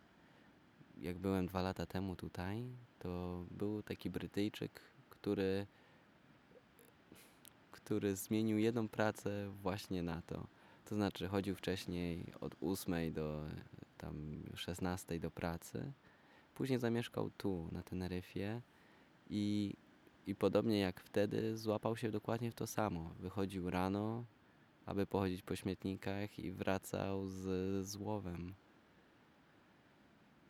jak 0.98 1.18
byłem 1.18 1.46
dwa 1.46 1.62
lata 1.62 1.86
temu 1.86 2.16
tutaj, 2.16 2.64
to 2.98 3.44
był 3.50 3.82
taki 3.82 4.10
Brytyjczyk, 4.10 4.80
który, 5.10 5.66
który 7.72 8.16
zmienił 8.16 8.58
jedną 8.58 8.88
pracę 8.88 9.50
właśnie 9.62 10.02
na 10.02 10.22
to. 10.22 10.46
To 10.84 10.94
znaczy 10.94 11.28
chodził 11.28 11.54
wcześniej 11.54 12.32
od 12.40 12.54
8 12.60 13.12
do 13.12 13.44
tam 13.98 14.42
16 14.54 15.20
do 15.20 15.30
pracy. 15.30 15.92
Później 16.54 16.78
zamieszkał 16.78 17.30
tu 17.30 17.68
na 17.72 17.82
Teneryfie 17.82 18.60
i, 19.30 19.74
i 20.26 20.34
podobnie 20.34 20.80
jak 20.80 21.00
wtedy 21.00 21.56
złapał 21.56 21.96
się 21.96 22.10
dokładnie 22.10 22.50
w 22.50 22.54
to 22.54 22.66
samo. 22.66 23.10
Wychodził 23.20 23.70
rano, 23.70 24.24
aby 24.86 25.06
pochodzić 25.06 25.42
po 25.42 25.56
śmietnikach 25.56 26.38
i 26.38 26.52
wracał 26.52 27.26
z 27.28 27.86
złowem. 27.86 28.54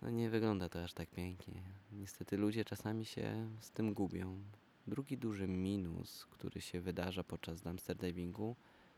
No 0.02 0.10
nie 0.10 0.30
wygląda 0.30 0.68
to 0.68 0.84
aż 0.84 0.92
tak 0.92 1.10
pięknie. 1.10 1.62
Niestety 1.92 2.36
ludzie 2.36 2.64
czasami 2.64 3.04
się 3.04 3.50
z 3.60 3.70
tym 3.70 3.94
gubią. 3.94 4.38
Drugi 4.86 5.18
duży 5.18 5.48
minus, 5.48 6.26
który 6.30 6.60
się 6.60 6.80
wydarza 6.80 7.24
podczas 7.24 7.60
dumpster 7.60 7.96
divingu, 7.96 8.56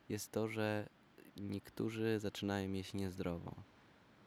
jest 0.08 0.32
to, 0.32 0.48
że 0.48 0.88
niektórzy 1.36 2.18
zaczynają 2.18 2.72
jeść 2.72 2.94
niezdrowo. 2.94 3.54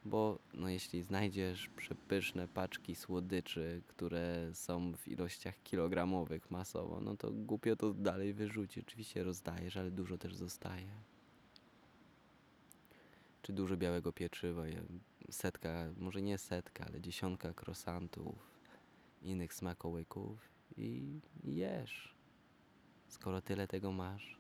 Bo 0.06 0.40
no, 0.54 0.70
jeśli 0.70 1.04
znajdziesz 1.04 1.70
przepyszne 1.70 2.48
paczki 2.48 2.96
słodyczy, 2.96 3.82
które 3.88 4.50
są 4.54 4.94
w 4.94 5.08
ilościach 5.08 5.64
kilogramowych 5.64 6.52
masowo, 6.52 7.00
no 7.02 7.18
to 7.18 7.32
głupio 7.32 7.76
to 7.76 7.94
dalej 7.94 8.34
wyrzucić. 8.34 8.86
Oczywiście 8.88 9.24
rozdajesz, 9.24 9.78
ale 9.78 9.92
dużo 9.92 10.18
też 10.18 10.36
zostaje. 10.36 10.92
Czy 13.42 13.54
dużo 13.54 13.78
białego 13.78 14.14
pieczywa, 14.14 14.64
setka, 15.30 15.90
może 15.98 16.22
nie 16.22 16.38
setka, 16.38 16.86
ale 16.86 17.02
dziesiątka 17.02 17.54
krosantów, 17.54 18.36
innych 19.22 19.54
smakołyków 19.54 20.50
i 20.78 21.20
jesz. 21.44 22.16
Skoro 23.08 23.42
tyle 23.42 23.68
tego 23.68 23.92
masz. 23.92 24.38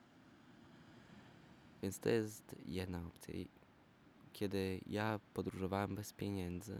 Więc 1.81 1.99
to 1.99 2.09
jest 2.09 2.55
jedna 2.65 3.07
opcja. 3.07 3.33
Kiedy 4.33 4.81
ja 4.87 5.19
podróżowałem 5.33 5.95
bez 5.95 6.13
pieniędzy, 6.13 6.77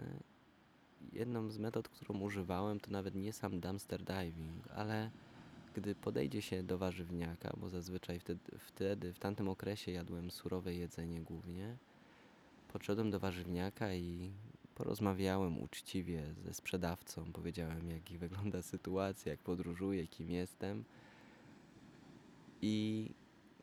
jedną 1.14 1.50
z 1.50 1.58
metod, 1.58 1.90
którą 1.90 2.20
używałem, 2.20 2.80
to 2.80 2.92
nawet 2.92 3.16
nie 3.16 3.34
sam 3.34 3.60
dumpster 3.60 4.04
diving, 4.04 4.68
ale 4.76 5.12
gdy 5.76 5.96
podejdzie 5.96 6.42
się 6.42 6.64
do 6.64 6.78
warzywniaka, 6.78 7.54
bo 7.58 7.70
zazwyczaj 7.70 8.20
wtedy, 8.20 8.40
wtedy 8.60 9.14
w 9.14 9.20
tamtym 9.20 9.50
okresie 9.50 9.92
jadłem 9.92 10.32
surowe 10.32 10.74
jedzenie 10.74 11.22
głównie, 11.22 11.78
podszedłem 12.74 13.12
do 13.12 13.20
warzywniaka 13.20 13.94
i 13.94 14.32
porozmawiałem 14.76 15.62
uczciwie 15.62 16.24
ze 16.46 16.54
sprzedawcą, 16.54 17.32
powiedziałem 17.34 17.90
jak 17.90 18.04
wygląda 18.20 18.62
sytuacja, 18.62 19.32
jak 19.32 19.40
podróżuję, 19.40 20.08
kim 20.08 20.32
jestem. 20.32 20.84
I 22.62 23.10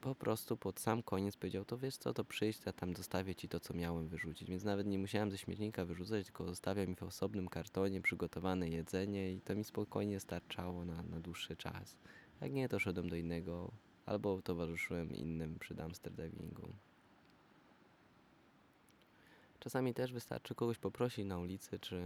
po 0.01 0.15
prostu 0.15 0.57
pod 0.57 0.81
sam 0.81 1.03
koniec 1.03 1.37
powiedział, 1.37 1.65
to 1.65 1.79
wiesz 1.79 1.97
co, 1.97 2.15
to 2.15 2.25
przyjdź, 2.25 2.59
ja 2.67 2.73
tam 2.73 2.93
dostawię 2.93 3.35
ci 3.35 3.49
to, 3.49 3.61
co 3.61 3.75
miałem 3.75 4.09
wyrzucić. 4.09 4.51
Więc 4.51 4.65
nawet 4.65 4.87
nie 4.87 4.99
musiałem 4.99 5.31
ze 5.31 5.39
śmietnika 5.39 5.85
wyrzucać, 5.85 6.25
tylko 6.25 6.45
zostawiał 6.45 6.89
mi 6.89 6.95
w 6.95 7.03
osobnym 7.03 7.49
kartonie 7.49 8.01
przygotowane 8.01 8.69
jedzenie 8.69 9.33
i 9.33 9.41
to 9.41 9.55
mi 9.55 9.65
spokojnie 9.65 10.21
starczało 10.21 10.85
na, 10.85 11.03
na 11.03 11.21
dłuższy 11.21 11.57
czas. 11.57 11.99
Jak 12.41 12.53
nie, 12.53 12.69
to 12.69 12.79
szedłem 12.79 13.09
do 13.09 13.17
innego 13.17 13.73
albo 14.07 14.43
towarzyszyłem 14.43 15.13
innym 15.13 15.59
przy 15.59 15.75
dumpster 15.75 16.13
divingu. 16.13 16.69
Czasami 19.61 19.95
też 19.95 20.13
wystarczy 20.13 20.55
kogoś 20.55 20.79
poprosić 20.79 21.27
na 21.27 21.39
ulicy, 21.39 21.79
czy, 21.79 22.03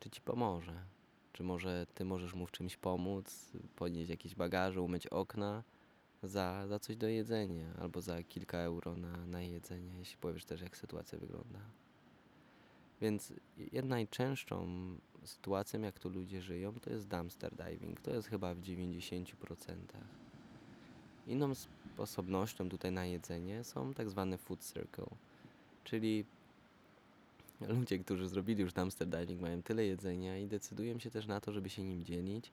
czy 0.00 0.10
ci 0.10 0.20
pomoże. 0.20 0.84
Czy 1.32 1.42
może 1.42 1.86
ty 1.94 2.04
możesz 2.04 2.34
mu 2.34 2.46
w 2.46 2.50
czymś 2.50 2.76
pomóc, 2.76 3.52
podnieść 3.76 4.10
jakieś 4.10 4.34
bagaże, 4.34 4.82
umyć 4.82 5.06
okna 5.06 5.62
za, 6.22 6.66
za 6.68 6.78
coś 6.78 6.96
do 6.96 7.08
jedzenia 7.08 7.74
albo 7.80 8.00
za 8.00 8.22
kilka 8.22 8.58
euro 8.58 8.96
na, 8.96 9.26
na 9.26 9.42
jedzenie, 9.42 9.98
jeśli 9.98 10.16
powiesz 10.16 10.44
też 10.44 10.60
jak 10.60 10.76
sytuacja 10.76 11.18
wygląda. 11.18 11.60
Więc 13.00 13.32
jed- 13.58 13.84
najczęstszą 13.84 14.66
sytuacją, 15.24 15.80
jak 15.80 15.98
tu 15.98 16.08
ludzie 16.08 16.42
żyją, 16.42 16.72
to 16.80 16.90
jest 16.90 17.08
dumpster 17.08 17.54
diving. 17.54 18.00
To 18.00 18.10
jest 18.10 18.28
chyba 18.28 18.54
w 18.54 18.60
90%. 18.60 19.34
Inną 21.26 21.54
sposobnością 21.54 22.68
tutaj 22.68 22.92
na 22.92 23.06
jedzenie 23.06 23.64
są 23.64 23.94
tak 23.94 24.10
zwane 24.10 24.38
food 24.38 24.64
circle, 24.64 25.06
czyli 25.84 26.24
ludzie, 27.60 27.98
którzy 27.98 28.28
zrobili 28.28 28.62
już 28.62 28.72
dumpster 28.72 29.08
diving, 29.08 29.40
mają 29.40 29.62
tyle 29.62 29.86
jedzenia 29.86 30.38
i 30.38 30.46
decydują 30.46 30.98
się 30.98 31.10
też 31.10 31.26
na 31.26 31.40
to, 31.40 31.52
żeby 31.52 31.70
się 31.70 31.82
nim 31.82 32.04
dzielić 32.04 32.52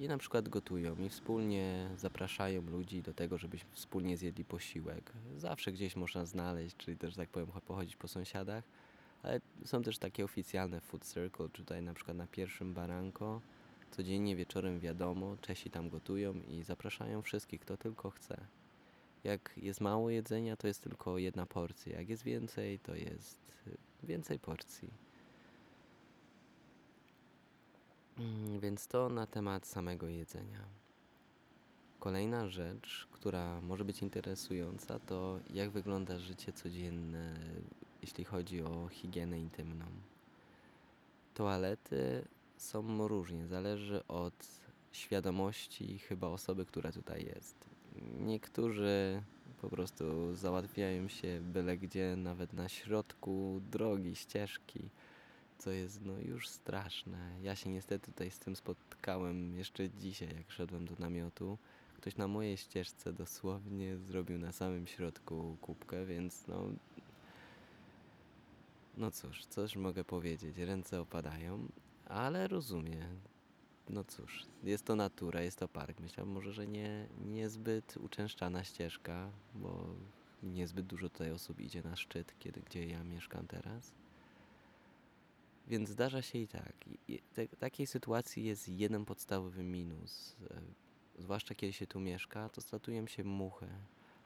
i 0.00 0.08
na 0.08 0.18
przykład 0.18 0.48
gotują 0.48 0.96
i 0.96 1.08
wspólnie 1.08 1.90
zapraszają 1.96 2.62
ludzi 2.62 3.02
do 3.02 3.14
tego, 3.14 3.38
żebyśmy 3.38 3.70
wspólnie 3.72 4.16
zjedli 4.16 4.44
posiłek. 4.44 5.12
Zawsze 5.36 5.72
gdzieś 5.72 5.96
można 5.96 6.26
znaleźć, 6.26 6.76
czyli 6.76 6.96
też 6.96 7.16
tak 7.16 7.28
powiem 7.28 7.48
pochodzić 7.66 7.96
po 7.96 8.08
sąsiadach, 8.08 8.64
ale 9.22 9.40
są 9.64 9.82
też 9.82 9.98
takie 9.98 10.24
oficjalne 10.24 10.80
food 10.80 11.04
circle, 11.04 11.48
tutaj 11.48 11.82
na 11.82 11.94
przykład 11.94 12.16
na 12.16 12.26
pierwszym 12.26 12.74
baranko. 12.74 13.40
Codziennie 13.90 14.36
wieczorem 14.36 14.80
wiadomo, 14.80 15.36
Czesi 15.40 15.70
tam 15.70 15.88
gotują 15.88 16.34
i 16.34 16.62
zapraszają 16.62 17.22
wszystkich, 17.22 17.60
kto 17.60 17.76
tylko 17.76 18.10
chce. 18.10 18.40
Jak 19.24 19.52
jest 19.56 19.80
mało 19.80 20.10
jedzenia, 20.10 20.56
to 20.56 20.66
jest 20.66 20.82
tylko 20.82 21.18
jedna 21.18 21.46
porcja. 21.46 21.98
Jak 21.98 22.08
jest 22.08 22.22
więcej, 22.22 22.78
to 22.78 22.94
jest 22.94 23.38
y, 23.66 24.06
więcej 24.06 24.38
porcji. 24.38 24.88
Mm, 24.88 25.10
Więc 28.60 28.86
to 28.86 29.08
na 29.08 29.26
temat 29.26 29.66
samego 29.66 30.08
jedzenia. 30.08 30.64
Kolejna 31.98 32.48
rzecz, 32.48 33.08
która 33.10 33.60
może 33.60 33.84
być 33.84 34.02
interesująca, 34.02 34.98
to 34.98 35.40
jak 35.50 35.70
wygląda 35.70 36.18
życie 36.18 36.52
codzienne, 36.52 37.34
jeśli 38.02 38.24
chodzi 38.24 38.62
o 38.62 38.88
higienę 38.88 39.38
intymną. 39.40 39.84
Toalety 41.34 42.24
są 42.56 43.08
różnie, 43.08 43.46
zależy 43.46 44.06
od 44.06 44.46
świadomości 44.92 45.98
chyba 45.98 46.26
osoby, 46.26 46.66
która 46.66 46.92
tutaj 46.92 47.24
jest. 47.24 47.56
Niektórzy 48.20 49.22
po 49.60 49.68
prostu 49.68 50.34
załatwiają 50.34 51.08
się 51.08 51.40
byle 51.40 51.78
gdzie, 51.78 52.16
nawet 52.16 52.52
na 52.52 52.68
środku 52.68 53.60
drogi, 53.70 54.16
ścieżki, 54.16 54.90
co 55.60 55.70
jest 55.70 56.04
no 56.04 56.12
już 56.18 56.48
straszne. 56.48 57.40
Ja 57.42 57.56
się 57.56 57.70
niestety 57.70 58.12
tutaj 58.12 58.30
z 58.30 58.38
tym 58.38 58.56
spotkałem 58.56 59.56
jeszcze 59.56 59.90
dzisiaj, 59.90 60.28
jak 60.36 60.50
szedłem 60.50 60.86
do 60.86 60.94
namiotu. 60.98 61.58
Ktoś 61.94 62.16
na 62.16 62.28
mojej 62.28 62.56
ścieżce 62.56 63.12
dosłownie 63.12 63.98
zrobił 63.98 64.38
na 64.38 64.52
samym 64.52 64.86
środku 64.86 65.56
kubkę, 65.60 66.06
więc 66.06 66.46
no. 66.46 66.64
No 68.96 69.10
cóż, 69.10 69.46
coś 69.46 69.76
mogę 69.76 70.04
powiedzieć. 70.04 70.58
Ręce 70.58 71.00
opadają, 71.00 71.68
ale 72.06 72.48
rozumiem. 72.48 73.20
No 73.88 74.04
cóż, 74.04 74.46
jest 74.62 74.84
to 74.84 74.96
natura, 74.96 75.42
jest 75.42 75.58
to 75.58 75.68
park. 75.68 76.00
Myślałem 76.00 76.32
może, 76.32 76.52
że 76.52 76.66
nie 76.66 77.06
niezbyt 77.24 77.96
uczęszczana 77.96 78.64
ścieżka, 78.64 79.30
bo 79.54 79.94
niezbyt 80.42 80.86
dużo 80.86 81.08
tutaj 81.08 81.32
osób 81.32 81.60
idzie 81.60 81.82
na 81.82 81.96
szczyt, 81.96 82.34
kiedy, 82.38 82.60
gdzie 82.60 82.86
ja 82.86 83.04
mieszkam 83.04 83.46
teraz. 83.46 83.99
Więc 85.70 85.88
zdarza 85.88 86.22
się 86.22 86.38
i 86.38 86.48
tak. 86.48 86.72
I, 87.08 87.18
te, 87.34 87.48
takiej 87.48 87.86
sytuacji 87.86 88.44
jest 88.44 88.68
jeden 88.68 89.04
podstawowy 89.04 89.62
minus. 89.62 90.36
E, 90.50 90.60
zwłaszcza 91.18 91.54
kiedy 91.54 91.72
się 91.72 91.86
tu 91.86 92.00
mieszka, 92.00 92.48
to 92.48 92.60
stratują 92.60 93.06
się 93.06 93.24
muchy. 93.24 93.66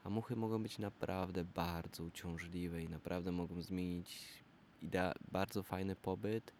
A 0.03 0.09
muchy 0.09 0.35
mogą 0.35 0.63
być 0.63 0.79
naprawdę 0.79 1.43
bardzo 1.43 2.03
uciążliwe 2.03 2.83
i 2.83 2.89
naprawdę 2.89 3.31
mogą 3.31 3.61
zmienić 3.61 4.43
idea, 4.81 5.13
bardzo 5.31 5.63
fajny 5.63 5.95
pobyt 5.95 6.53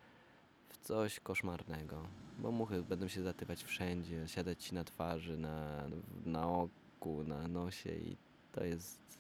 w 0.70 0.78
coś 0.78 1.20
koszmarnego. 1.20 2.08
Bo 2.40 2.52
muchy 2.52 2.84
będą 2.84 3.08
się 3.08 3.24
zatywać 3.24 3.64
wszędzie, 3.64 4.28
siadać 4.28 4.64
ci 4.64 4.76
na 4.76 4.84
twarzy, 4.84 5.38
na, 5.38 5.88
na 6.26 6.50
oku, 6.50 7.24
na 7.24 7.48
nosie 7.48 7.96
i 7.96 8.18
to 8.52 8.64
jest 8.64 9.20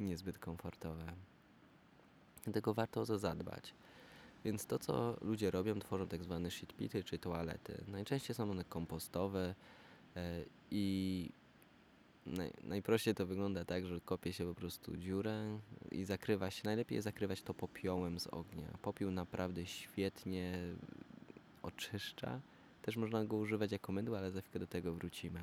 niezbyt 0.00 0.38
komfortowe. 0.38 1.12
Dlatego 2.44 2.74
warto 2.74 3.00
o 3.00 3.06
to 3.06 3.18
zadbać. 3.18 3.74
Więc 4.44 4.66
to, 4.66 4.78
co 4.78 5.16
ludzie 5.20 5.50
robią, 5.50 5.78
tworzą 5.78 6.08
tak 6.08 6.24
zwane 6.24 6.50
shitpity 6.50 7.04
czy 7.04 7.18
toalety. 7.18 7.84
Najczęściej 7.88 8.34
są 8.34 8.50
one 8.50 8.64
kompostowe 8.64 9.54
e, 10.16 10.44
i 10.70 11.28
naj, 12.26 12.52
najprościej 12.62 13.14
to 13.14 13.26
wygląda 13.26 13.64
tak, 13.64 13.86
że 13.86 14.00
kopie 14.00 14.32
się 14.32 14.44
po 14.46 14.54
prostu 14.54 14.96
dziurę 14.96 15.58
i 15.90 16.04
zakrywa 16.04 16.50
się. 16.50 16.62
Najlepiej 16.64 16.96
jest 16.96 17.04
zakrywać 17.04 17.42
to 17.42 17.54
popiołem 17.54 18.20
z 18.20 18.26
ognia. 18.26 18.68
Popiół 18.82 19.10
naprawdę 19.10 19.66
świetnie 19.66 20.58
oczyszcza. 21.62 22.40
Też 22.82 22.96
można 22.96 23.24
go 23.24 23.36
używać 23.36 23.72
jako 23.72 23.92
mydło, 23.92 24.18
ale 24.18 24.30
za 24.30 24.40
chwilę 24.40 24.60
do 24.60 24.66
tego 24.66 24.92
wrócimy. 24.92 25.40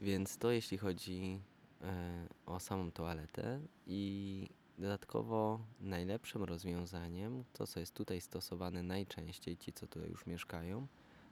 Więc 0.00 0.36
to 0.36 0.50
jeśli 0.50 0.78
chodzi 0.78 1.40
e, 1.82 2.26
o 2.46 2.60
samą 2.60 2.90
toaletę 2.90 3.60
i 3.86 4.48
dodatkowo 4.80 5.60
najlepszym 5.80 6.44
rozwiązaniem, 6.44 7.44
to 7.52 7.66
co 7.66 7.80
jest 7.80 7.94
tutaj 7.94 8.20
stosowane 8.20 8.82
najczęściej, 8.82 9.56
ci 9.56 9.72
co 9.72 9.86
tutaj 9.86 10.10
już 10.10 10.26
mieszkają, 10.26 10.86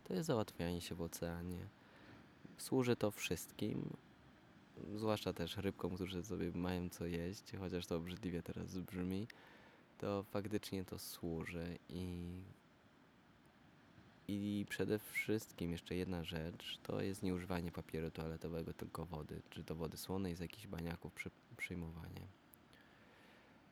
to 0.05 0.15
jest 0.15 0.27
załatwianie 0.27 0.81
się 0.81 0.95
w 0.95 1.03
oceanie. 1.03 1.69
Służy 2.59 2.97
to 2.97 3.11
wszystkim, 3.11 3.97
zwłaszcza 4.95 5.33
też 5.33 5.57
rybkom, 5.57 5.95
którzy 5.95 6.25
sobie 6.25 6.51
mają 6.53 6.89
co 6.89 7.07
jeść, 7.07 7.53
chociaż 7.59 7.87
to 7.87 7.97
obrzydliwie 7.97 8.43
teraz 8.43 8.79
brzmi, 8.79 9.27
to 9.99 10.23
faktycznie 10.23 10.85
to 10.85 10.99
służy 10.99 11.79
i 11.89 12.17
i 14.31 14.67
przede 14.69 14.99
wszystkim 14.99 15.73
jeszcze 15.73 15.95
jedna 15.95 16.25
rzecz, 16.25 16.79
to 16.83 17.01
jest 17.01 17.23
nieużywanie 17.23 17.73
papieru 17.73 18.11
toaletowego, 18.11 18.73
tylko 18.73 19.07
wody, 19.07 19.43
czy 19.51 19.65
to 19.65 19.75
wody 19.75 19.97
słonej 19.97 20.35
z 20.35 20.41
jakichś 20.41 20.67
baniaków 20.67 21.13
przy, 21.13 21.31
przyjmowanie. 21.57 22.38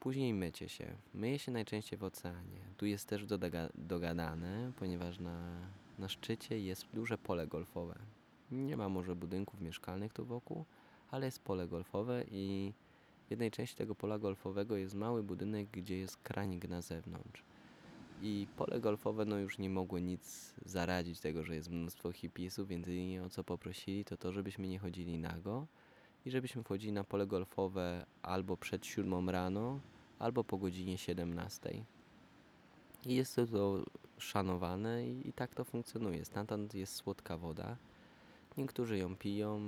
Później 0.06 0.34
mycie 0.34 0.68
się. 0.68 0.96
Myje 1.14 1.38
się 1.38 1.52
najczęściej 1.52 1.98
w 1.98 2.04
oceanie. 2.04 2.60
Tu 2.76 2.86
jest 2.86 3.08
też 3.08 3.24
dodaga- 3.24 3.70
dogadane, 3.74 4.72
ponieważ 4.76 5.18
na, 5.18 5.38
na 5.98 6.08
szczycie 6.08 6.60
jest 6.60 6.86
duże 6.94 7.18
pole 7.18 7.46
golfowe. 7.46 7.98
Nie 8.50 8.76
ma 8.76 8.88
może 8.88 9.16
budynków 9.16 9.60
mieszkalnych 9.60 10.12
tu 10.12 10.24
wokół, 10.24 10.64
ale 11.10 11.26
jest 11.26 11.42
pole 11.42 11.68
golfowe 11.68 12.24
i 12.30 12.72
w 13.26 13.30
jednej 13.30 13.50
części 13.50 13.76
tego 13.76 13.94
pola 13.94 14.18
golfowego 14.18 14.76
jest 14.76 14.94
mały 14.94 15.22
budynek, 15.22 15.68
gdzie 15.72 15.98
jest 15.98 16.16
kranik 16.16 16.68
na 16.68 16.80
zewnątrz. 16.80 17.42
I 18.22 18.46
pole 18.56 18.80
golfowe 18.80 19.24
no 19.24 19.38
już 19.38 19.58
nie 19.58 19.70
mogło 19.70 19.98
nic 19.98 20.54
zaradzić 20.64 21.20
tego, 21.20 21.44
że 21.44 21.54
jest 21.54 21.70
mnóstwo 21.70 22.12
hipisów, 22.12 22.68
więc 22.68 22.86
jedynie 22.86 23.22
o 23.22 23.28
co 23.30 23.44
poprosili 23.44 24.04
to 24.04 24.16
to, 24.16 24.32
żebyśmy 24.32 24.68
nie 24.68 24.78
chodzili 24.78 25.18
nago 25.18 25.66
i 26.24 26.30
żebyśmy 26.30 26.62
wchodzili 26.62 26.92
na 26.92 27.04
pole 27.04 27.26
golfowe 27.26 28.06
albo 28.22 28.56
przed 28.56 28.86
siódmą 28.86 29.26
rano, 29.26 29.80
albo 30.18 30.44
po 30.44 30.56
godzinie 30.58 30.98
17. 30.98 31.84
I 33.06 33.14
jest 33.14 33.36
to, 33.36 33.84
szanowane 34.18 35.06
i, 35.08 35.28
i 35.28 35.32
tak 35.32 35.54
to 35.54 35.64
funkcjonuje. 35.64 36.24
Stamtąd 36.24 36.74
jest 36.74 36.94
słodka 36.94 37.36
woda. 37.36 37.76
Niektórzy 38.56 38.98
ją 38.98 39.16
piją, 39.16 39.60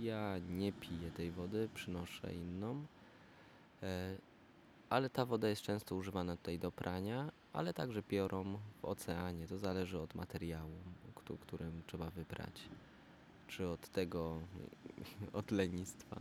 ja 0.00 0.38
nie 0.50 0.72
piję 0.72 1.10
tej 1.10 1.30
wody, 1.30 1.68
przynoszę 1.74 2.34
inną. 2.34 2.86
E, 3.82 4.16
ale 4.90 5.10
ta 5.10 5.26
woda 5.26 5.48
jest 5.48 5.62
często 5.62 5.96
używana 5.96 6.36
tutaj 6.36 6.58
do 6.58 6.72
prania, 6.72 7.32
ale 7.52 7.74
także 7.74 8.02
biorą 8.08 8.58
w 8.80 8.84
oceanie. 8.84 9.46
To 9.48 9.58
zależy 9.58 9.98
od 10.00 10.14
materiału, 10.14 10.70
któ- 11.14 11.36
którym 11.36 11.82
trzeba 11.86 12.10
wybrać. 12.10 12.68
Czy 13.48 13.68
od 13.68 13.88
tego, 13.88 14.38
od 15.32 15.50
lenistwa. 15.50 16.16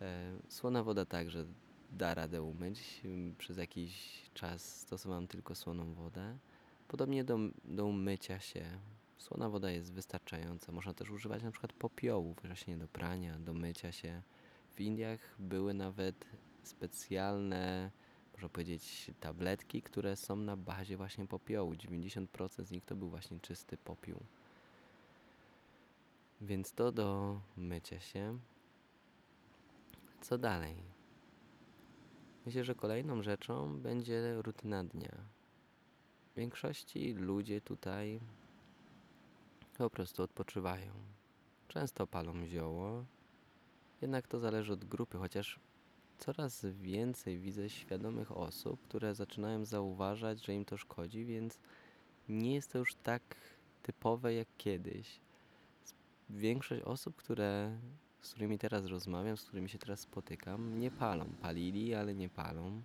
E, 0.00 0.32
Słona 0.48 0.82
woda 0.82 1.04
także 1.04 1.44
da 1.92 2.14
radę 2.14 2.42
umyć. 2.42 3.02
Przez 3.38 3.56
jakiś 3.56 4.22
czas 4.34 4.80
stosowałem 4.80 5.26
tylko 5.26 5.54
słoną 5.54 5.94
wodę. 5.94 6.38
Podobnie 6.88 7.24
do, 7.24 7.38
do 7.64 7.86
umycia 7.86 8.40
się. 8.40 8.64
Słona 9.18 9.48
woda 9.48 9.70
jest 9.70 9.92
wystarczająca. 9.92 10.72
Można 10.72 10.94
też 10.94 11.10
używać 11.10 11.42
na 11.42 11.50
przykład 11.50 11.72
popiołów 11.72 12.36
właśnie 12.44 12.76
do 12.76 12.88
prania, 12.88 13.38
do 13.38 13.54
mycia 13.54 13.92
się. 13.92 14.22
W 14.74 14.80
Indiach 14.80 15.20
były 15.38 15.74
nawet 15.74 16.26
specjalne, 16.62 17.90
można 18.32 18.48
powiedzieć, 18.48 19.10
tabletki, 19.20 19.82
które 19.82 20.16
są 20.16 20.36
na 20.36 20.56
bazie 20.56 20.96
właśnie 20.96 21.26
popiołu. 21.26 21.72
90% 21.72 22.64
z 22.64 22.70
nich 22.70 22.84
to 22.84 22.96
był 22.96 23.10
właśnie 23.10 23.40
czysty 23.40 23.76
popiół. 23.76 24.20
Więc 26.40 26.72
to 26.72 26.92
do 26.92 27.40
mycia 27.56 28.00
się. 28.00 28.38
Co 30.20 30.38
dalej? 30.38 30.99
Myślę, 32.46 32.64
że 32.64 32.74
kolejną 32.74 33.22
rzeczą 33.22 33.78
będzie 33.78 34.42
rutyna 34.42 34.84
dnia. 34.84 35.16
W 36.32 36.36
większości 36.36 37.14
ludzie 37.14 37.60
tutaj 37.60 38.20
po 39.78 39.90
prostu 39.90 40.22
odpoczywają. 40.22 40.92
Często 41.68 42.06
palą 42.06 42.46
zioło, 42.46 43.04
jednak 44.02 44.26
to 44.26 44.40
zależy 44.40 44.72
od 44.72 44.84
grupy, 44.84 45.18
chociaż 45.18 45.60
coraz 46.18 46.64
więcej 46.64 47.38
widzę 47.38 47.70
świadomych 47.70 48.36
osób, 48.36 48.82
które 48.82 49.14
zaczynają 49.14 49.64
zauważać, 49.64 50.44
że 50.44 50.54
im 50.54 50.64
to 50.64 50.76
szkodzi, 50.76 51.24
więc 51.24 51.58
nie 52.28 52.54
jest 52.54 52.72
to 52.72 52.78
już 52.78 52.94
tak 52.94 53.22
typowe 53.82 54.34
jak 54.34 54.48
kiedyś. 54.58 55.20
Większość 56.30 56.82
osób, 56.82 57.16
które, 57.16 57.78
z 58.20 58.30
którymi 58.30 58.58
teraz 58.58 58.86
rozmawiam, 58.86 59.36
z 59.36 59.44
którymi 59.44 59.68
się 59.68 59.78
teraz 59.78 60.00
spotykam, 60.00 60.80
nie 60.80 60.90
palą. 60.90 61.24
Palili, 61.42 61.94
ale 61.94 62.14
nie 62.14 62.28
palą. 62.28 62.82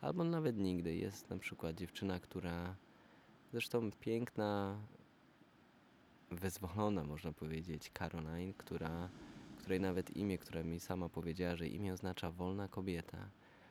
Albo 0.00 0.24
nawet 0.24 0.58
nigdy. 0.58 0.96
Jest 0.96 1.30
na 1.30 1.38
przykład 1.38 1.76
dziewczyna, 1.76 2.20
która 2.20 2.76
zresztą 3.52 3.90
piękna, 4.00 4.78
wyzwolona, 6.30 7.04
można 7.04 7.32
powiedzieć, 7.32 7.90
Caroline, 7.90 8.52
która, 8.52 9.08
której 9.58 9.80
nawet 9.80 10.16
imię, 10.16 10.38
która 10.38 10.62
mi 10.62 10.80
sama 10.80 11.08
powiedziała, 11.08 11.56
że 11.56 11.68
imię 11.68 11.92
oznacza 11.92 12.30
wolna 12.30 12.68
kobieta. 12.68 13.28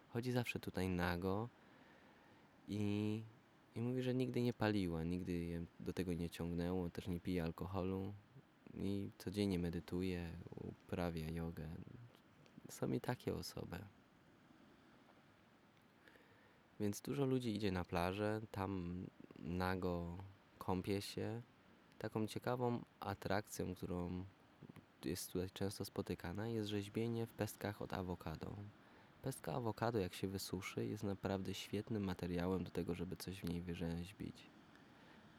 Chodzi 0.10 0.32
zawsze 0.32 0.60
tutaj 0.60 0.90
nago 0.90 1.50
i, 2.68 3.22
i 3.76 3.80
mówi, 3.80 4.02
że 4.02 4.14
nigdy 4.14 4.42
nie 4.42 4.54
paliła, 4.54 5.04
nigdy 5.04 5.66
do 5.80 5.94
tego 5.94 6.14
nie 6.14 6.30
ciągnęło, 6.30 6.90
też 6.90 7.08
nie 7.08 7.20
pije 7.20 7.44
alkoholu 7.44 8.14
i 8.78 9.12
codziennie 9.18 9.60
medytuje, 9.60 10.30
uprawia 10.56 11.30
jogę. 11.30 11.68
Są 12.70 12.92
i 12.92 13.02
takie 13.02 13.36
osoby. 13.36 13.80
Więc 16.80 17.02
dużo 17.02 17.26
ludzi 17.26 17.56
idzie 17.56 17.72
na 17.72 17.86
plażę, 17.86 18.42
tam 18.52 19.04
nago 19.40 20.18
kąpie 20.58 21.02
się. 21.02 21.42
Taką 22.00 22.28
ciekawą 22.28 22.84
atrakcją, 23.00 23.76
którą 23.76 24.26
jest 25.06 25.32
tutaj 25.32 25.50
często 25.50 25.86
spotykana, 25.86 26.48
jest 26.48 26.70
rzeźbienie 26.70 27.26
w 27.26 27.34
pestkach 27.34 27.82
od 27.82 27.94
awokado. 27.94 28.56
Pestka 29.22 29.54
awokado, 29.54 30.00
jak 30.00 30.14
się 30.14 30.28
wysuszy, 30.28 30.86
jest 30.86 31.04
naprawdę 31.04 31.54
świetnym 31.54 32.04
materiałem 32.04 32.64
do 32.64 32.72
tego, 32.72 32.96
żeby 32.96 33.16
coś 33.16 33.42
w 33.42 33.50
niej 33.50 33.62
wyrzeźbić. 33.62 34.55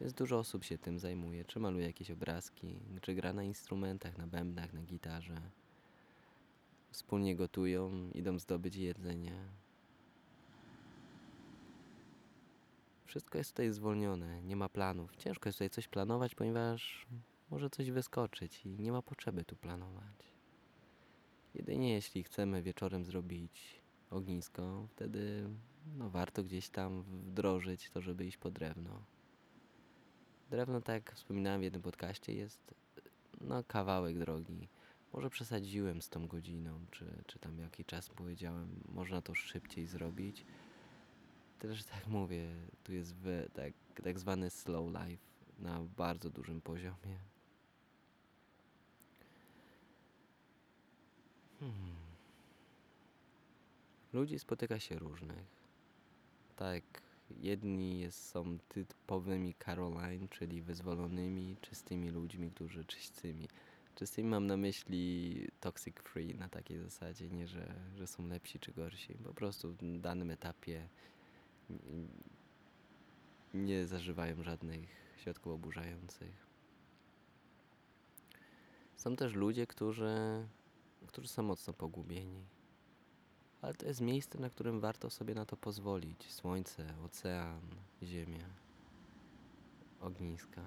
Więc 0.01 0.13
dużo 0.13 0.39
osób 0.39 0.65
się 0.65 0.79
tym 0.79 0.99
zajmuje, 0.99 1.45
czy 1.45 1.61
maluje 1.61 1.87
jakieś 1.87 2.11
obrazki, 2.11 2.81
czy 3.03 3.15
gra 3.15 3.33
na 3.33 3.43
instrumentach, 3.43 4.19
na 4.19 4.27
bębnach, 4.27 4.73
na 4.73 4.83
gitarze. 4.83 5.41
Wspólnie 6.91 7.37
gotują, 7.37 8.11
idą 8.15 8.39
zdobyć 8.39 8.77
jedzenie. 8.77 9.33
Wszystko 13.05 13.39
jest 13.39 13.51
tutaj 13.51 13.73
zwolnione, 13.73 14.43
nie 14.43 14.57
ma 14.57 14.69
planów. 14.69 15.17
Ciężko 15.17 15.49
jest 15.49 15.59
tutaj 15.59 15.71
coś 15.71 15.89
planować, 15.89 16.35
ponieważ 16.35 17.07
może 17.51 17.71
coś 17.71 17.91
wyskoczyć 17.91 18.67
i 18.67 18.69
nie 18.69 18.93
ma 18.93 19.03
potrzeby 19.03 19.45
tu 19.45 19.57
planować. 19.57 20.33
Jedynie 21.55 21.93
jeśli 21.93 22.23
chcemy 22.23 22.63
wieczorem 22.63 23.05
zrobić 23.05 23.81
ognisko, 24.11 24.87
wtedy 24.91 25.49
no, 25.97 26.11
warto 26.11 26.45
gdzieś 26.45 26.69
tam 26.69 27.03
wdrożyć 27.03 27.91
to, 27.91 28.01
żeby 28.01 28.27
iść 28.27 28.37
po 28.37 28.51
drewno. 28.51 29.03
Drewno, 30.51 30.81
tak 30.81 30.95
jak 30.95 31.15
wspominałem 31.15 31.61
w 31.61 31.65
jednym 31.65 31.83
podcaście, 31.83 32.35
jest 32.35 32.75
no, 33.41 33.65
kawałek 33.65 34.19
drogi. 34.19 34.69
Może 35.13 35.31
przesadziłem 35.31 36.03
z 36.03 36.09
tą 36.09 36.27
godziną, 36.27 36.87
czy, 36.91 37.05
czy 37.27 37.39
tam 37.39 37.59
jaki 37.59 37.85
czas 37.85 38.09
powiedziałem, 38.09 38.81
można 38.89 39.23
to 39.23 39.35
szybciej 39.35 39.87
zrobić. 39.87 40.45
Też 41.59 41.85
tak 41.85 42.07
mówię, 42.07 42.49
tu 42.85 42.93
jest 42.93 43.15
w, 43.15 43.49
tak, 43.55 43.73
tak 44.05 44.19
zwany 44.19 44.51
slow 44.51 44.87
life 44.89 45.23
na 45.59 45.81
bardzo 45.97 46.31
dużym 46.31 46.61
poziomie. 46.61 47.19
Hmm. 51.61 51.97
Ludzi 54.13 54.39
spotyka 54.39 54.81
się 54.81 54.99
różnych. 54.99 55.47
Tak, 56.57 56.83
jedni 57.31 58.01
jest, 58.01 58.29
są 58.29 58.59
typowymi 58.69 59.55
Caroline, 59.55 60.29
czyli 60.29 60.63
wyzwolonymi, 60.63 61.57
czystymi 61.61 62.11
ludźmi, 62.11 62.51
którzy 62.51 62.85
czystymi. 62.85 63.49
Czystymi 63.95 64.31
mam 64.31 64.47
na 64.47 64.57
myśli 64.57 65.47
toxic 65.61 65.97
free 65.97 66.35
na 66.35 66.49
takiej 66.49 66.79
zasadzie, 66.79 67.29
nie 67.29 67.49
że, 67.49 67.75
że 67.97 68.07
są 68.07 68.27
lepsi 68.27 68.59
czy 68.59 68.73
gorsi. 68.73 69.15
Po 69.15 69.35
prostu 69.35 69.73
w 69.73 70.01
danym 70.01 70.31
etapie 70.31 70.89
nie 73.55 73.87
zażywają 73.87 74.43
żadnych 74.43 74.89
środków 75.17 75.53
oburzających. 75.53 76.47
Są 78.97 79.17
też 79.17 79.35
ludzie, 79.35 79.67
którzy, 79.67 80.47
którzy 81.07 81.29
są 81.29 81.43
mocno 81.43 81.73
pogubieni. 81.73 82.56
Ale 83.63 83.75
to 83.75 83.87
jest 83.87 84.01
miejsce, 84.01 84.39
na 84.39 84.51
którym 84.51 84.81
warto 84.81 85.11
sobie 85.11 85.35
na 85.35 85.45
to 85.45 85.57
pozwolić. 85.57 86.33
Słońce, 86.33 86.95
ocean, 87.05 87.61
ziemia, 88.03 88.49
ogniska. 90.01 90.63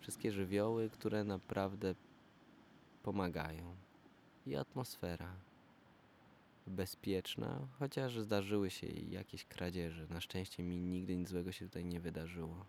Wszystkie 0.00 0.32
żywioły, 0.32 0.90
które 0.90 1.24
naprawdę 1.24 1.94
pomagają. 3.02 3.76
I 4.46 4.56
atmosfera. 4.56 5.34
Bezpieczna, 6.66 7.68
chociaż 7.78 8.20
zdarzyły 8.20 8.70
się 8.70 8.86
jakieś 8.86 9.44
kradzieże. 9.44 10.06
Na 10.06 10.20
szczęście 10.20 10.62
mi 10.62 10.80
nigdy 10.80 11.16
nic 11.16 11.28
złego 11.28 11.52
się 11.52 11.66
tutaj 11.66 11.84
nie 11.84 12.00
wydarzyło. 12.00 12.64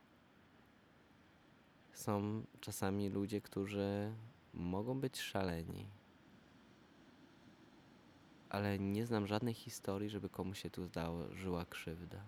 Są 1.93 2.43
czasami 2.59 3.09
ludzie, 3.09 3.41
którzy 3.41 4.13
mogą 4.53 4.99
być 4.99 5.19
szaleni. 5.19 5.85
Ale 8.49 8.79
nie 8.79 9.05
znam 9.05 9.27
żadnej 9.27 9.53
historii, 9.53 10.09
żeby 10.09 10.29
komuś 10.29 10.61
się 10.61 10.69
tu 10.69 10.85
zdarzyła 10.85 11.65
krzywda. 11.65 12.21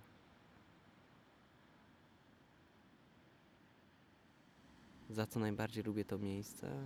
Za 5.10 5.28
co 5.28 5.40
najbardziej 5.40 5.84
lubię 5.84 6.06
to 6.06 6.18
miejsce? 6.18 6.86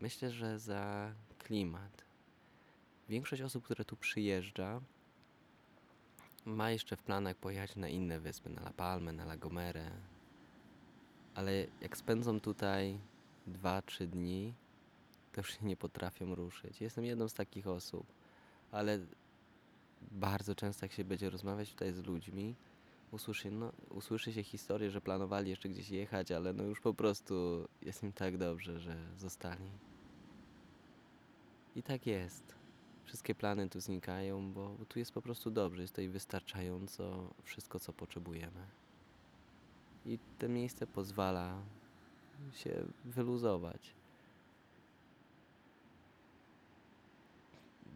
Myślę, 0.00 0.30
że 0.30 0.58
za 0.58 1.12
klimat. 1.38 2.04
Większość 3.08 3.42
osób, 3.42 3.64
które 3.64 3.84
tu 3.84 3.96
przyjeżdża, 3.96 4.80
ma 6.44 6.70
jeszcze 6.70 6.96
w 6.96 7.02
planach 7.02 7.36
pojechać 7.36 7.76
na 7.76 7.88
inne 7.88 8.20
wyspy, 8.20 8.50
na 8.50 8.60
La 8.60 8.72
Palmę, 8.72 9.12
na 9.12 9.22
La 9.22 9.36
Gomerę. 9.36 9.90
Ale 11.34 11.66
jak 11.80 11.96
spędzą 11.96 12.40
tutaj 12.40 12.98
2-3 13.48 14.06
dni, 14.06 14.54
już 15.40 15.58
się 15.58 15.66
nie 15.66 15.76
potrafią 15.76 16.34
ruszyć. 16.34 16.80
Jestem 16.80 17.04
jedną 17.04 17.28
z 17.28 17.34
takich 17.34 17.66
osób, 17.66 18.06
ale 18.72 18.98
bardzo 20.10 20.54
często 20.54 20.84
jak 20.84 20.92
się 20.92 21.04
będzie 21.04 21.30
rozmawiać 21.30 21.70
tutaj 21.70 21.92
z 21.92 22.06
ludźmi, 22.06 22.54
usłyszy, 23.10 23.50
no, 23.50 23.72
usłyszy 23.90 24.32
się 24.32 24.42
historię, 24.42 24.90
że 24.90 25.00
planowali 25.00 25.50
jeszcze 25.50 25.68
gdzieś 25.68 25.90
jechać, 25.90 26.32
ale 26.32 26.52
no 26.52 26.64
już 26.64 26.80
po 26.80 26.94
prostu 26.94 27.68
jest 27.82 28.02
im 28.02 28.12
tak 28.12 28.38
dobrze, 28.38 28.80
że 28.80 28.96
zostali. 29.16 29.70
I 31.76 31.82
tak 31.82 32.06
jest. 32.06 32.54
Wszystkie 33.04 33.34
plany 33.34 33.68
tu 33.68 33.80
znikają, 33.80 34.52
bo 34.52 34.68
bo 34.78 34.84
tu 34.84 34.98
jest 34.98 35.12
po 35.12 35.22
prostu 35.22 35.50
dobrze, 35.50 35.82
jest 35.82 35.94
tutaj 35.94 36.08
wystarczająco 36.08 37.34
wszystko, 37.42 37.80
co 37.80 37.92
potrzebujemy. 37.92 38.66
I 40.06 40.18
to 40.38 40.48
miejsce 40.48 40.86
pozwala 40.86 41.62
się 42.52 42.84
wyluzować. 43.04 43.95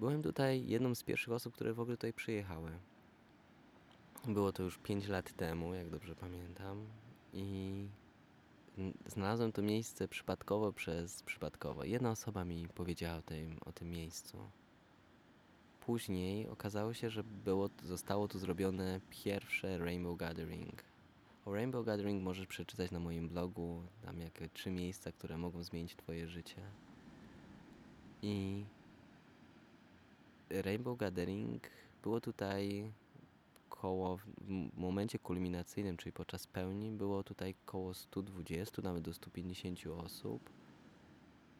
Byłem 0.01 0.23
tutaj 0.23 0.67
jedną 0.67 0.95
z 0.95 1.03
pierwszych 1.03 1.33
osób, 1.33 1.55
które 1.55 1.73
w 1.73 1.81
ogóle 1.81 1.97
tutaj 1.97 2.13
przyjechały. 2.13 2.71
Było 4.29 4.53
to 4.53 4.63
już 4.63 4.79
5 4.79 5.09
lat 5.09 5.33
temu, 5.33 5.75
jak 5.75 5.91
dobrze 5.91 6.17
pamiętam. 6.17 6.87
I 7.33 7.87
znalazłem 9.07 9.53
to 9.53 9.63
miejsce 9.63 10.09
przypadkowo 10.09 10.73
przez 10.73 11.23
przypadkowo. 11.23 11.85
Jedna 11.85 12.11
osoba 12.11 12.45
mi 12.45 12.69
powiedziała 12.69 13.17
o 13.17 13.23
tym, 13.23 13.59
o 13.67 13.73
tym 13.73 13.91
miejscu. 13.91 14.39
Później 15.81 16.49
okazało 16.49 16.95
się, 16.95 17.11
że 17.11 17.25
było, 17.25 17.71
zostało 17.83 18.29
tu 18.29 18.39
zrobione 18.39 19.01
pierwsze 19.11 19.79
Rainbow 19.79 20.19
Gathering. 20.19 20.85
O 21.47 21.55
Rainbow 21.55 21.87
Gathering 21.87 22.23
możesz 22.23 22.47
przeczytać 22.47 22.91
na 22.91 23.01
moim 23.01 23.29
blogu. 23.29 23.83
Tam 24.03 24.21
jakie 24.21 24.49
trzy 24.49 24.71
miejsca, 24.71 25.13
które 25.13 25.39
mogą 25.39 25.63
zmienić 25.63 25.97
Twoje 25.97 26.29
życie. 26.29 26.63
I 28.23 28.65
Rainbow 30.51 30.99
Gathering 30.99 31.71
było 32.03 32.21
tutaj 32.21 32.93
koło, 33.69 34.17
w 34.17 34.27
momencie 34.77 35.19
kulminacyjnym, 35.19 35.97
czyli 35.97 36.13
podczas 36.13 36.47
pełni, 36.47 36.91
było 36.91 37.23
tutaj 37.23 37.55
koło 37.65 37.95
120, 37.95 38.83
nawet 38.83 39.03
do 39.03 39.15
150 39.15 39.87
osób. 39.87 40.51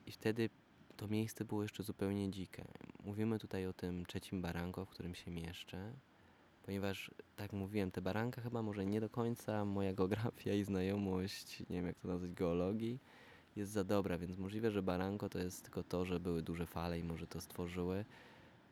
I 0.07 0.13
wtedy 0.13 0.51
to 0.97 1.09
miejsce 1.09 1.45
było 1.45 1.63
jeszcze 1.63 1.83
zupełnie 1.83 2.31
dzikie. 2.31 2.65
Mówimy 3.05 3.39
tutaj 3.39 3.67
o 3.67 3.73
tym 3.73 4.07
trzecim 4.07 4.43
baranku, 4.43 4.85
w 4.85 4.89
którym 4.89 5.15
się 5.15 5.31
mieszczę, 5.31 5.93
ponieważ, 6.63 7.11
tak 7.37 7.53
mówiłem, 7.53 7.91
te 7.91 8.03
baranka 8.03 8.41
chyba 8.41 8.63
może 8.63 8.87
nie 8.87 9.01
do 9.01 9.11
końca 9.11 9.65
moja 9.65 9.93
geografia 9.95 10.55
i 10.55 10.65
znajomość, 10.65 11.61
nie 11.61 11.77
wiem 11.77 11.87
jak 11.87 11.99
to 11.99 12.09
nazwać, 12.09 12.33
geologii, 12.33 12.99
jest 13.57 13.73
za 13.73 13.85
dobra, 13.85 14.19
więc 14.19 14.39
możliwe, 14.39 14.71
że 14.71 14.83
baranko 14.83 15.29
to 15.29 15.39
jest 15.39 15.63
tylko 15.63 15.83
to, 15.83 16.05
że 16.05 16.21
były 16.21 16.43
duże 16.43 16.67
fale 16.67 16.99
i 16.99 17.05
może 17.05 17.27
to 17.27 17.41
stworzyły. 17.41 18.05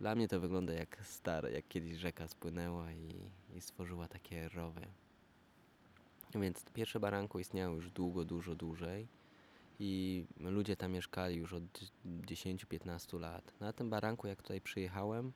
Dla 0.01 0.15
mnie 0.15 0.29
to 0.29 0.41
wygląda 0.41 0.73
jak 0.73 0.99
stare, 1.05 1.53
jak 1.53 1.69
kiedyś 1.69 1.97
rzeka 1.97 2.29
spłynęła 2.29 2.93
i, 2.93 3.15
i 3.57 3.61
stworzyła 3.61 4.09
takie 4.09 4.49
rowy. 4.49 4.87
Więc 6.35 6.65
pierwsze 6.75 7.01
baranko 7.01 7.39
istniało 7.39 7.75
już 7.75 7.91
długo, 7.91 8.25
dużo 8.25 8.55
dłużej 8.55 9.09
i 9.81 10.25
ludzie 10.41 10.77
tam 10.77 10.93
mieszkali 10.93 11.37
już 11.37 11.53
od 11.53 11.63
10-15 12.07 13.21
lat. 13.21 13.61
Na 13.61 13.73
tym 13.73 13.91
baranku, 13.91 14.27
jak 14.27 14.43
tutaj 14.43 14.61
przyjechałem, 14.61 15.33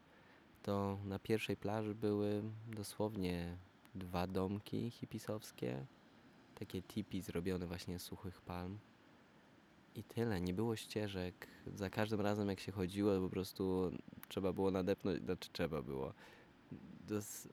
to 0.62 0.98
na 1.05 1.18
pierwszej 1.18 1.57
plaży 1.57 1.94
były 1.94 2.42
dosłownie 2.68 3.57
dwa 3.94 4.27
domki 4.27 4.90
hipisowskie, 4.90 5.87
takie 6.55 6.83
tipi 6.83 7.22
zrobione 7.22 7.66
właśnie 7.66 7.98
z 7.98 8.03
suchych 8.03 8.40
palm. 8.40 8.79
I 9.94 10.05
tyle, 10.05 10.40
nie 10.40 10.55
było 10.55 10.77
ścieżek. 10.77 11.46
Za 11.75 11.90
każdym 11.90 12.20
razem 12.20 12.48
jak 12.48 12.61
się 12.61 12.72
chodziło, 12.72 13.20
po 13.20 13.29
prostu 13.29 13.92
trzeba 14.33 14.53
było 14.53 14.71
nadepnąć, 14.71 15.23
znaczy 15.23 15.49
trzeba 15.53 15.83
było. 15.83 16.14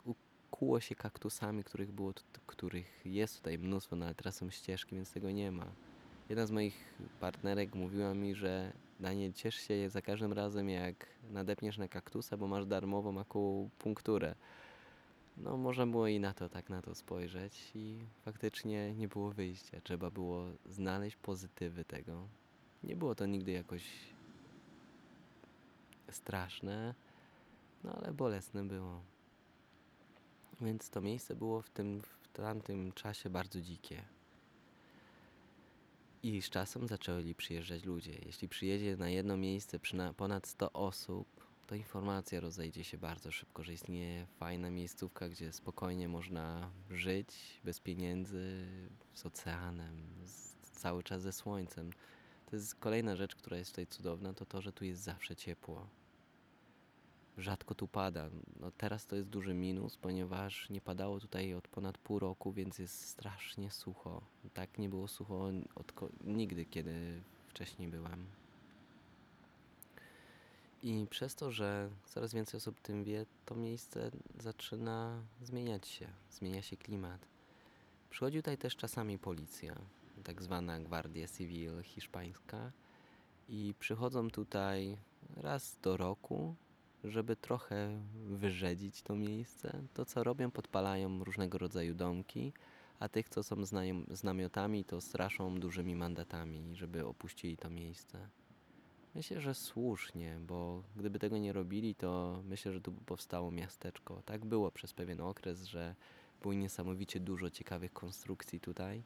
Ukuło 0.05 0.79
się 0.79 0.95
kaktusami, 0.95 1.63
których 1.63 1.91
było, 1.91 2.13
których 2.45 3.01
jest 3.05 3.37
tutaj 3.37 3.59
mnóstwo, 3.59 3.95
no 3.95 4.05
ale 4.05 4.15
teraz 4.15 4.35
są 4.35 4.49
ścieżki, 4.49 4.95
więc 4.95 5.11
tego 5.11 5.31
nie 5.31 5.51
ma. 5.51 5.65
Jedna 6.29 6.45
z 6.45 6.51
moich 6.51 6.93
partnerek 7.19 7.75
mówiła 7.75 8.13
mi, 8.13 8.35
że 8.35 8.73
Daniel, 8.99 9.33
ciesz 9.33 9.55
się 9.55 9.89
za 9.89 10.01
każdym 10.01 10.33
razem 10.33 10.69
jak 10.69 11.07
nadepniesz 11.31 11.77
na 11.77 11.87
kaktusa, 11.87 12.37
bo 12.37 12.47
masz 12.47 12.65
darmową 12.65 13.19
akupunkturę. 13.19 14.35
No 15.37 15.57
można 15.57 15.87
było 15.87 16.07
i 16.07 16.19
na 16.19 16.33
to 16.33 16.49
tak 16.49 16.69
na 16.69 16.81
to 16.81 16.95
spojrzeć 16.95 17.71
i 17.75 17.99
faktycznie 18.25 18.93
nie 18.93 19.07
było 19.07 19.31
wyjścia. 19.31 19.81
Trzeba 19.81 20.11
było 20.11 20.45
znaleźć 20.65 21.15
pozytywy 21.15 21.85
tego. 21.85 22.27
Nie 22.83 22.95
było 22.95 23.15
to 23.15 23.25
nigdy 23.25 23.51
jakoś 23.51 23.83
straszne, 26.11 26.95
no 27.83 27.93
ale 27.93 28.13
bolesne 28.13 28.63
było. 28.63 29.01
Więc 30.61 30.89
to 30.89 31.01
miejsce 31.01 31.35
było 31.35 31.61
w 31.61 31.69
tym 31.69 32.01
w 32.01 32.27
tamtym 32.33 32.91
czasie 32.91 33.29
bardzo 33.29 33.61
dzikie. 33.61 34.03
I 36.23 36.41
z 36.41 36.49
czasem 36.49 36.87
zaczęli 36.87 37.35
przyjeżdżać 37.35 37.83
ludzie. 37.83 38.19
Jeśli 38.25 38.49
przyjedzie 38.49 38.97
na 38.97 39.09
jedno 39.09 39.37
miejsce 39.37 39.79
ponad 40.17 40.47
100 40.47 40.71
osób, 40.71 41.27
to 41.67 41.75
informacja 41.75 42.39
rozejdzie 42.39 42.83
się 42.83 42.97
bardzo 42.97 43.31
szybko, 43.31 43.63
że 43.63 43.73
istnieje 43.73 44.25
fajna 44.25 44.69
miejscówka, 44.69 45.29
gdzie 45.29 45.53
spokojnie 45.53 46.07
można 46.07 46.71
żyć 46.89 47.59
bez 47.63 47.79
pieniędzy, 47.79 48.67
z 49.13 49.25
oceanem, 49.25 50.01
z, 50.25 50.55
cały 50.61 51.03
czas 51.03 51.21
ze 51.21 51.31
słońcem. 51.31 51.91
To 52.49 52.55
jest 52.55 52.75
kolejna 52.75 53.15
rzecz, 53.15 53.35
która 53.35 53.57
jest 53.57 53.71
tutaj 53.71 53.87
cudowna, 53.87 54.33
to 54.33 54.45
to, 54.45 54.61
że 54.61 54.71
tu 54.71 54.85
jest 54.85 55.01
zawsze 55.01 55.35
ciepło. 55.35 55.87
Rzadko 57.37 57.75
tu 57.75 57.87
pada. 57.87 58.29
No 58.59 58.71
teraz 58.71 59.05
to 59.05 59.15
jest 59.15 59.27
duży 59.27 59.53
minus, 59.53 59.97
ponieważ 59.97 60.69
nie 60.69 60.81
padało 60.81 61.19
tutaj 61.19 61.53
od 61.53 61.67
ponad 61.67 61.97
pół 61.97 62.19
roku, 62.19 62.51
więc 62.51 62.79
jest 62.79 63.05
strasznie 63.05 63.71
sucho. 63.71 64.21
Tak 64.53 64.77
nie 64.77 64.89
było 64.89 65.07
sucho 65.07 65.49
nigdy, 66.23 66.65
kiedy 66.65 67.21
wcześniej 67.49 67.87
byłem. 67.87 68.25
I 70.83 71.07
przez 71.09 71.35
to, 71.35 71.51
że 71.51 71.89
coraz 72.05 72.33
więcej 72.33 72.57
osób 72.57 72.81
tym 72.81 73.03
wie, 73.03 73.25
to 73.45 73.55
miejsce 73.55 74.11
zaczyna 74.39 75.21
zmieniać 75.41 75.87
się, 75.87 76.07
zmienia 76.31 76.61
się 76.61 76.77
klimat. 76.77 77.25
Przychodzi 78.09 78.37
tutaj 78.37 78.57
też 78.57 78.75
czasami 78.75 79.17
policja, 79.17 79.75
tak 80.23 80.41
zwana 80.41 80.79
Guardia 80.79 81.27
Civil 81.27 81.83
hiszpańska 81.83 82.71
i 83.49 83.73
przychodzą 83.79 84.29
tutaj 84.29 84.97
raz 85.37 85.77
do 85.81 85.97
roku, 85.97 86.55
żeby 87.03 87.35
trochę 87.35 88.01
wyrzedzić 88.25 89.01
to 89.01 89.15
miejsce. 89.15 89.81
To 89.93 90.05
co 90.05 90.23
robią, 90.23 90.51
podpalają 90.51 91.23
różnego 91.23 91.57
rodzaju 91.57 91.95
domki, 91.95 92.53
a 92.99 93.09
tych, 93.09 93.29
co 93.29 93.43
są 93.43 93.65
z 94.11 94.23
namiotami, 94.23 94.85
to 94.85 95.01
straszą 95.01 95.59
dużymi 95.59 95.95
mandatami, 95.95 96.75
żeby 96.75 97.05
opuścili 97.05 97.57
to 97.57 97.69
miejsce. 97.69 98.29
Myślę, 99.15 99.41
że 99.41 99.53
słusznie, 99.53 100.39
bo 100.47 100.83
gdyby 100.95 101.19
tego 101.19 101.37
nie 101.37 101.53
robili, 101.53 101.95
to 101.95 102.41
myślę, 102.45 102.73
że 102.73 102.81
tu 102.81 102.91
by 102.91 103.01
powstało 103.05 103.51
miasteczko. 103.51 104.21
Tak 104.25 104.45
było 104.45 104.71
przez 104.71 104.93
pewien 104.93 105.21
okres, 105.21 105.63
że 105.63 105.95
było 106.41 106.53
niesamowicie 106.53 107.19
dużo 107.19 107.49
ciekawych 107.49 107.93
konstrukcji 107.93 108.59
tutaj. 108.59 109.03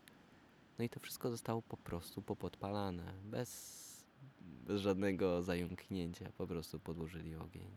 No 0.80 0.86
i 0.86 0.90
to 0.90 1.00
wszystko 1.00 1.32
zostało 1.32 1.62
po 1.62 1.78
prostu 1.78 2.22
popodpalane, 2.22 3.14
bez, 3.24 3.84
bez 4.42 4.82
żadnego 4.82 5.42
zająknięcia, 5.42 6.32
po 6.38 6.48
prostu 6.48 6.80
podłożyli 6.80 7.36
ogień. 7.36 7.72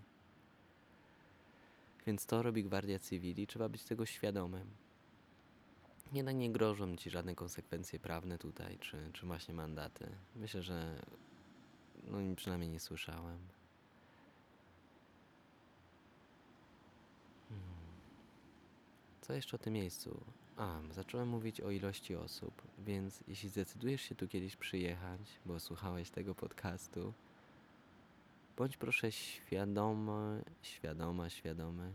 Więc 2.06 2.26
to 2.26 2.42
robi 2.42 2.64
Gwardia 2.64 2.98
Cywili, 2.98 3.46
trzeba 3.46 3.68
być 3.68 3.84
tego 3.84 4.06
świadomym. 4.06 4.70
Jednak 6.12 6.36
nie 6.36 6.50
grożą 6.50 6.96
ci 6.96 7.10
żadne 7.10 7.34
konsekwencje 7.34 7.98
prawne 7.98 8.38
tutaj, 8.38 8.78
czy, 8.78 9.10
czy 9.12 9.26
właśnie 9.26 9.54
mandaty. 9.54 10.08
Myślę, 10.36 10.62
że 10.62 11.02
no 12.04 12.36
przynajmniej 12.36 12.70
nie 12.70 12.80
słyszałem. 12.80 13.38
Hmm. 17.48 17.66
Co 19.20 19.32
jeszcze 19.32 19.56
o 19.56 19.58
tym 19.58 19.72
miejscu? 19.72 20.20
A, 20.56 20.80
zacząłem 20.90 21.28
mówić 21.28 21.60
o 21.60 21.70
ilości 21.70 22.16
osób, 22.16 22.62
więc 22.78 23.24
jeśli 23.28 23.48
zdecydujesz 23.48 24.02
się 24.02 24.14
tu 24.14 24.28
kiedyś 24.28 24.56
przyjechać, 24.56 25.20
bo 25.46 25.60
słuchałeś 25.60 26.10
tego 26.10 26.34
podcastu, 26.34 27.12
bądź 28.56 28.76
proszę 28.76 29.12
świadomy, 29.12 30.44
świadoma, 30.62 31.30
świadomy 31.30 31.92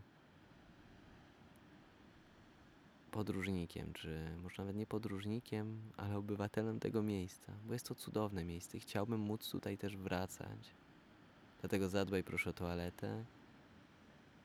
podróżnikiem, 3.12 3.94
czy 3.94 4.30
może 4.44 4.62
nawet 4.64 4.76
nie 4.76 4.86
podróżnikiem, 4.86 5.82
ale 5.98 6.18
obywatelem 6.18 6.80
tego 6.80 7.04
miejsca, 7.04 7.54
bo 7.68 7.74
jest 7.74 7.88
to 7.88 7.96
cudowne 7.96 8.46
miejsce 8.46 8.80
chciałbym 8.80 9.20
móc 9.20 9.50
tutaj 9.50 9.78
też 9.78 9.98
wracać. 9.98 10.76
Dlatego 11.62 11.90
zadbaj 11.90 12.24
proszę 12.24 12.50
o 12.50 12.54
toaletę, 12.54 13.26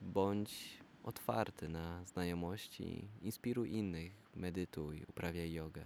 bądź 0.01 0.77
otwarty 1.03 1.69
na 1.69 2.05
znajomości, 2.05 3.07
inspiruj 3.21 3.71
innych, 3.71 4.11
medytuj, 4.35 5.05
uprawiaj 5.07 5.53
jogę. 5.53 5.83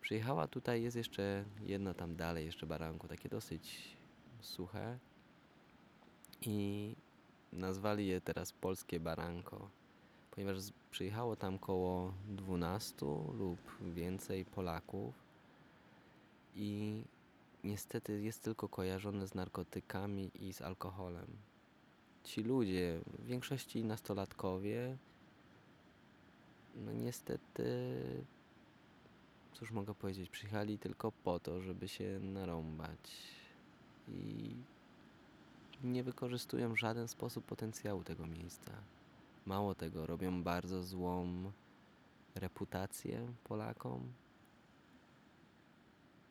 Przyjechała 0.00 0.48
tutaj, 0.48 0.82
jest 0.82 0.96
jeszcze 0.96 1.44
jedno 1.60 1.94
tam 1.94 2.16
dalej, 2.16 2.46
jeszcze 2.46 2.66
baranku, 2.66 3.08
takie 3.08 3.28
dosyć 3.28 3.96
suche. 4.40 4.98
I 6.42 6.96
nazwali 7.52 8.06
je 8.06 8.20
teraz 8.20 8.52
polskie 8.52 9.00
baranko, 9.00 9.70
ponieważ 10.30 10.58
przyjechało 10.90 11.36
tam 11.36 11.58
koło 11.58 12.14
12 12.28 13.06
lub 13.38 13.58
więcej 13.94 14.44
Polaków. 14.44 15.14
I 16.56 17.02
niestety 17.64 18.22
jest 18.22 18.42
tylko 18.42 18.68
kojarzone 18.68 19.26
z 19.26 19.34
narkotykami 19.34 20.30
i 20.34 20.52
z 20.52 20.62
alkoholem 20.62 21.36
ci 22.24 22.42
ludzie, 22.42 23.00
w 23.18 23.26
większości 23.26 23.84
nastolatkowie, 23.84 24.96
no 26.76 26.92
niestety, 26.92 27.64
cóż 29.52 29.70
mogę 29.70 29.94
powiedzieć, 29.94 30.30
przyjechali 30.30 30.78
tylko 30.78 31.12
po 31.12 31.40
to, 31.40 31.60
żeby 31.60 31.88
się 31.88 32.20
narąbać 32.22 32.98
i 34.08 34.54
nie 35.84 36.04
wykorzystują 36.04 36.72
w 36.72 36.78
żaden 36.78 37.08
sposób 37.08 37.44
potencjału 37.44 38.04
tego 38.04 38.26
miejsca. 38.26 38.72
Mało 39.46 39.74
tego, 39.74 40.06
robią 40.06 40.42
bardzo 40.42 40.82
złą 40.82 41.52
reputację 42.34 43.26
Polakom. 43.44 44.12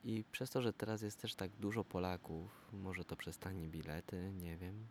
I 0.04 0.24
przez 0.32 0.50
to, 0.50 0.62
że 0.62 0.74
teraz 0.74 1.02
jest 1.02 1.22
też 1.22 1.36
tak 1.36 1.52
dużo 1.52 1.84
Polaków, 1.84 2.72
może 2.74 3.06
to 3.06 3.16
przez 3.16 3.38
tanie 3.38 3.68
bilety, 3.68 4.32
nie 4.42 4.58
wiem. 4.58 4.88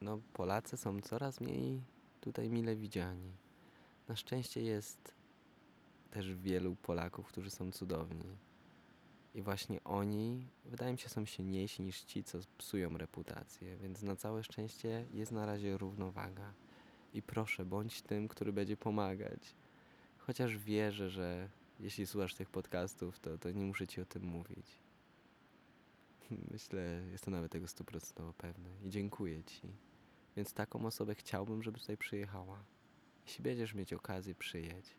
No, 0.00 0.18
Polacy 0.32 0.76
są 0.76 1.00
coraz 1.00 1.40
mniej 1.40 1.80
tutaj 2.20 2.50
mile 2.50 2.76
widziani. 2.76 3.32
Na 4.08 4.16
szczęście 4.16 4.62
jest 4.62 5.14
też 6.10 6.34
wielu 6.34 6.76
Polaków, 6.76 7.26
którzy 7.26 7.50
są 7.50 7.72
cudowni. 7.72 8.36
I 9.34 9.42
właśnie 9.42 9.84
oni, 9.84 10.46
wydaje 10.64 10.92
mi 10.92 10.98
się, 10.98 11.08
są 11.08 11.24
silniejsi 11.24 11.82
niż 11.82 12.00
ci, 12.00 12.24
co 12.24 12.38
psują 12.58 12.98
reputację, 12.98 13.76
więc 13.76 14.02
na 14.02 14.16
całe 14.16 14.44
szczęście 14.44 15.06
jest 15.12 15.32
na 15.32 15.46
razie 15.46 15.78
równowaga. 15.78 16.52
I 17.14 17.22
proszę, 17.22 17.64
bądź 17.64 18.02
tym, 18.02 18.28
który 18.28 18.52
będzie 18.52 18.76
pomagać. 18.76 19.54
Chociaż 20.18 20.58
wierzę, 20.58 21.10
że 21.10 21.48
jeśli 21.80 22.06
słuchasz 22.06 22.34
tych 22.34 22.50
podcastów, 22.50 23.18
to, 23.18 23.38
to 23.38 23.50
nie 23.50 23.64
muszę 23.64 23.86
ci 23.86 24.00
o 24.00 24.04
tym 24.04 24.24
mówić. 24.24 24.66
Myślę, 26.52 27.02
jestem 27.12 27.34
nawet 27.34 27.52
tego 27.52 27.68
stuprocentowo 27.68 28.32
pewny 28.32 28.70
i 28.82 28.90
dziękuję 28.90 29.44
Ci. 29.44 29.68
Więc 30.36 30.52
taką 30.52 30.86
osobę 30.86 31.14
chciałbym, 31.14 31.62
żeby 31.62 31.80
tutaj 31.80 31.96
przyjechała. 31.96 32.64
Jeśli 33.26 33.44
będziesz 33.44 33.74
mieć 33.74 33.92
okazję, 33.92 34.34
przyjedź. 34.34 34.96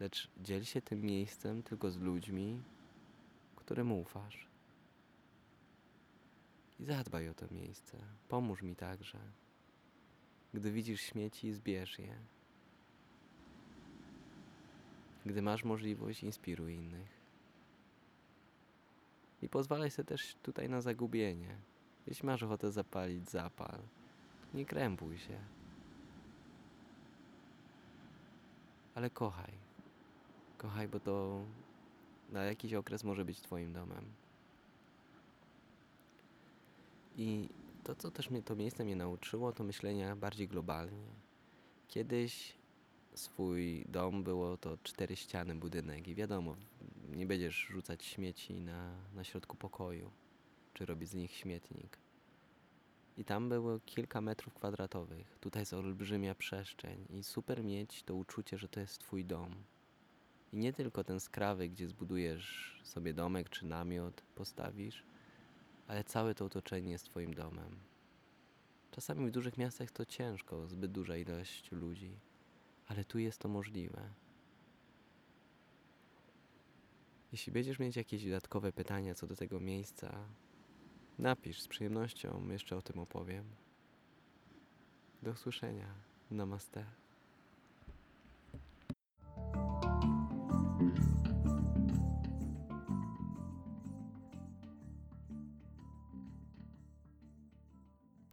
Lecz 0.00 0.30
dziel 0.36 0.64
się 0.64 0.82
tym 0.82 1.00
miejscem 1.00 1.62
tylko 1.62 1.90
z 1.90 1.96
ludźmi, 1.96 2.62
którym 3.56 3.92
ufasz. 3.92 4.46
I 6.80 6.84
zadbaj 6.84 7.28
o 7.28 7.34
to 7.34 7.46
miejsce. 7.50 7.98
Pomóż 8.28 8.62
mi 8.62 8.76
także. 8.76 9.18
Gdy 10.54 10.72
widzisz 10.72 11.00
śmieci, 11.00 11.52
zbierz 11.52 11.98
je. 11.98 12.16
Gdy 15.26 15.42
masz 15.42 15.64
możliwość, 15.64 16.22
inspiruj 16.22 16.74
innych. 16.74 17.21
I 19.42 19.48
pozwalaj 19.48 19.90
sobie 19.90 20.06
też 20.06 20.34
tutaj 20.42 20.68
na 20.68 20.80
zagubienie. 20.80 21.56
Jeśli 22.06 22.26
masz 22.26 22.42
ochotę 22.42 22.72
zapalić, 22.72 23.30
zapal. 23.30 23.78
Nie 24.54 24.66
krępuj 24.66 25.18
się. 25.18 25.38
Ale 28.94 29.10
kochaj. 29.10 29.52
Kochaj, 30.58 30.88
bo 30.88 31.00
to 31.00 31.44
na 32.30 32.44
jakiś 32.44 32.74
okres 32.74 33.04
może 33.04 33.24
być 33.24 33.40
Twoim 33.40 33.72
domem. 33.72 34.04
I 37.16 37.48
to, 37.84 37.94
co 37.94 38.10
też 38.10 38.30
mnie 38.30 38.42
to 38.42 38.56
miejsce 38.56 38.84
mnie 38.84 38.96
nauczyło, 38.96 39.52
to 39.52 39.64
myślenia 39.64 40.16
bardziej 40.16 40.48
globalnie. 40.48 41.08
Kiedyś 41.88 42.54
swój 43.14 43.84
dom 43.88 44.22
było 44.22 44.56
to 44.56 44.78
cztery 44.82 45.16
ściany 45.16 45.54
budynek 45.54 46.08
i 46.08 46.14
wiadomo, 46.14 46.56
nie 47.08 47.26
będziesz 47.26 47.56
rzucać 47.56 48.04
śmieci 48.04 48.60
na, 48.60 48.94
na 49.14 49.24
środku 49.24 49.56
pokoju, 49.56 50.10
czy 50.74 50.86
robić 50.86 51.08
z 51.08 51.14
nich 51.14 51.32
śmietnik. 51.32 51.98
I 53.16 53.24
tam 53.24 53.48
było 53.48 53.80
kilka 53.86 54.20
metrów 54.20 54.54
kwadratowych. 54.54 55.38
Tutaj 55.40 55.62
jest 55.62 55.72
olbrzymia 55.72 56.34
przestrzeń 56.34 57.06
i 57.10 57.22
super 57.22 57.64
mieć 57.64 58.02
to 58.02 58.14
uczucie, 58.14 58.58
że 58.58 58.68
to 58.68 58.80
jest 58.80 58.98
twój 58.98 59.24
dom. 59.24 59.54
I 60.52 60.56
nie 60.56 60.72
tylko 60.72 61.04
ten 61.04 61.20
skrawek, 61.20 61.70
gdzie 61.70 61.88
zbudujesz 61.88 62.80
sobie 62.84 63.14
domek 63.14 63.50
czy 63.50 63.66
namiot, 63.66 64.22
postawisz, 64.34 65.04
ale 65.86 66.04
całe 66.04 66.34
to 66.34 66.44
otoczenie 66.44 66.90
jest 66.90 67.04
twoim 67.04 67.34
domem. 67.34 67.76
Czasami 68.90 69.28
w 69.28 69.30
dużych 69.30 69.58
miastach 69.58 69.90
to 69.90 70.04
ciężko, 70.04 70.68
zbyt 70.68 70.92
duża 70.92 71.16
ilość 71.16 71.72
ludzi, 71.72 72.16
ale 72.92 73.04
tu 73.04 73.18
jest 73.18 73.38
to 73.38 73.48
możliwe. 73.48 74.08
Jeśli 77.32 77.52
będziesz 77.52 77.78
mieć 77.78 77.96
jakieś 77.96 78.24
dodatkowe 78.24 78.72
pytania 78.72 79.14
co 79.14 79.26
do 79.26 79.36
tego 79.36 79.60
miejsca, 79.60 80.28
napisz 81.18 81.60
z 81.60 81.68
przyjemnością, 81.68 82.48
jeszcze 82.48 82.76
o 82.76 82.82
tym 82.82 82.98
opowiem. 82.98 83.44
Do 85.22 85.30
usłyszenia. 85.30 85.94
Namaste. 86.30 87.01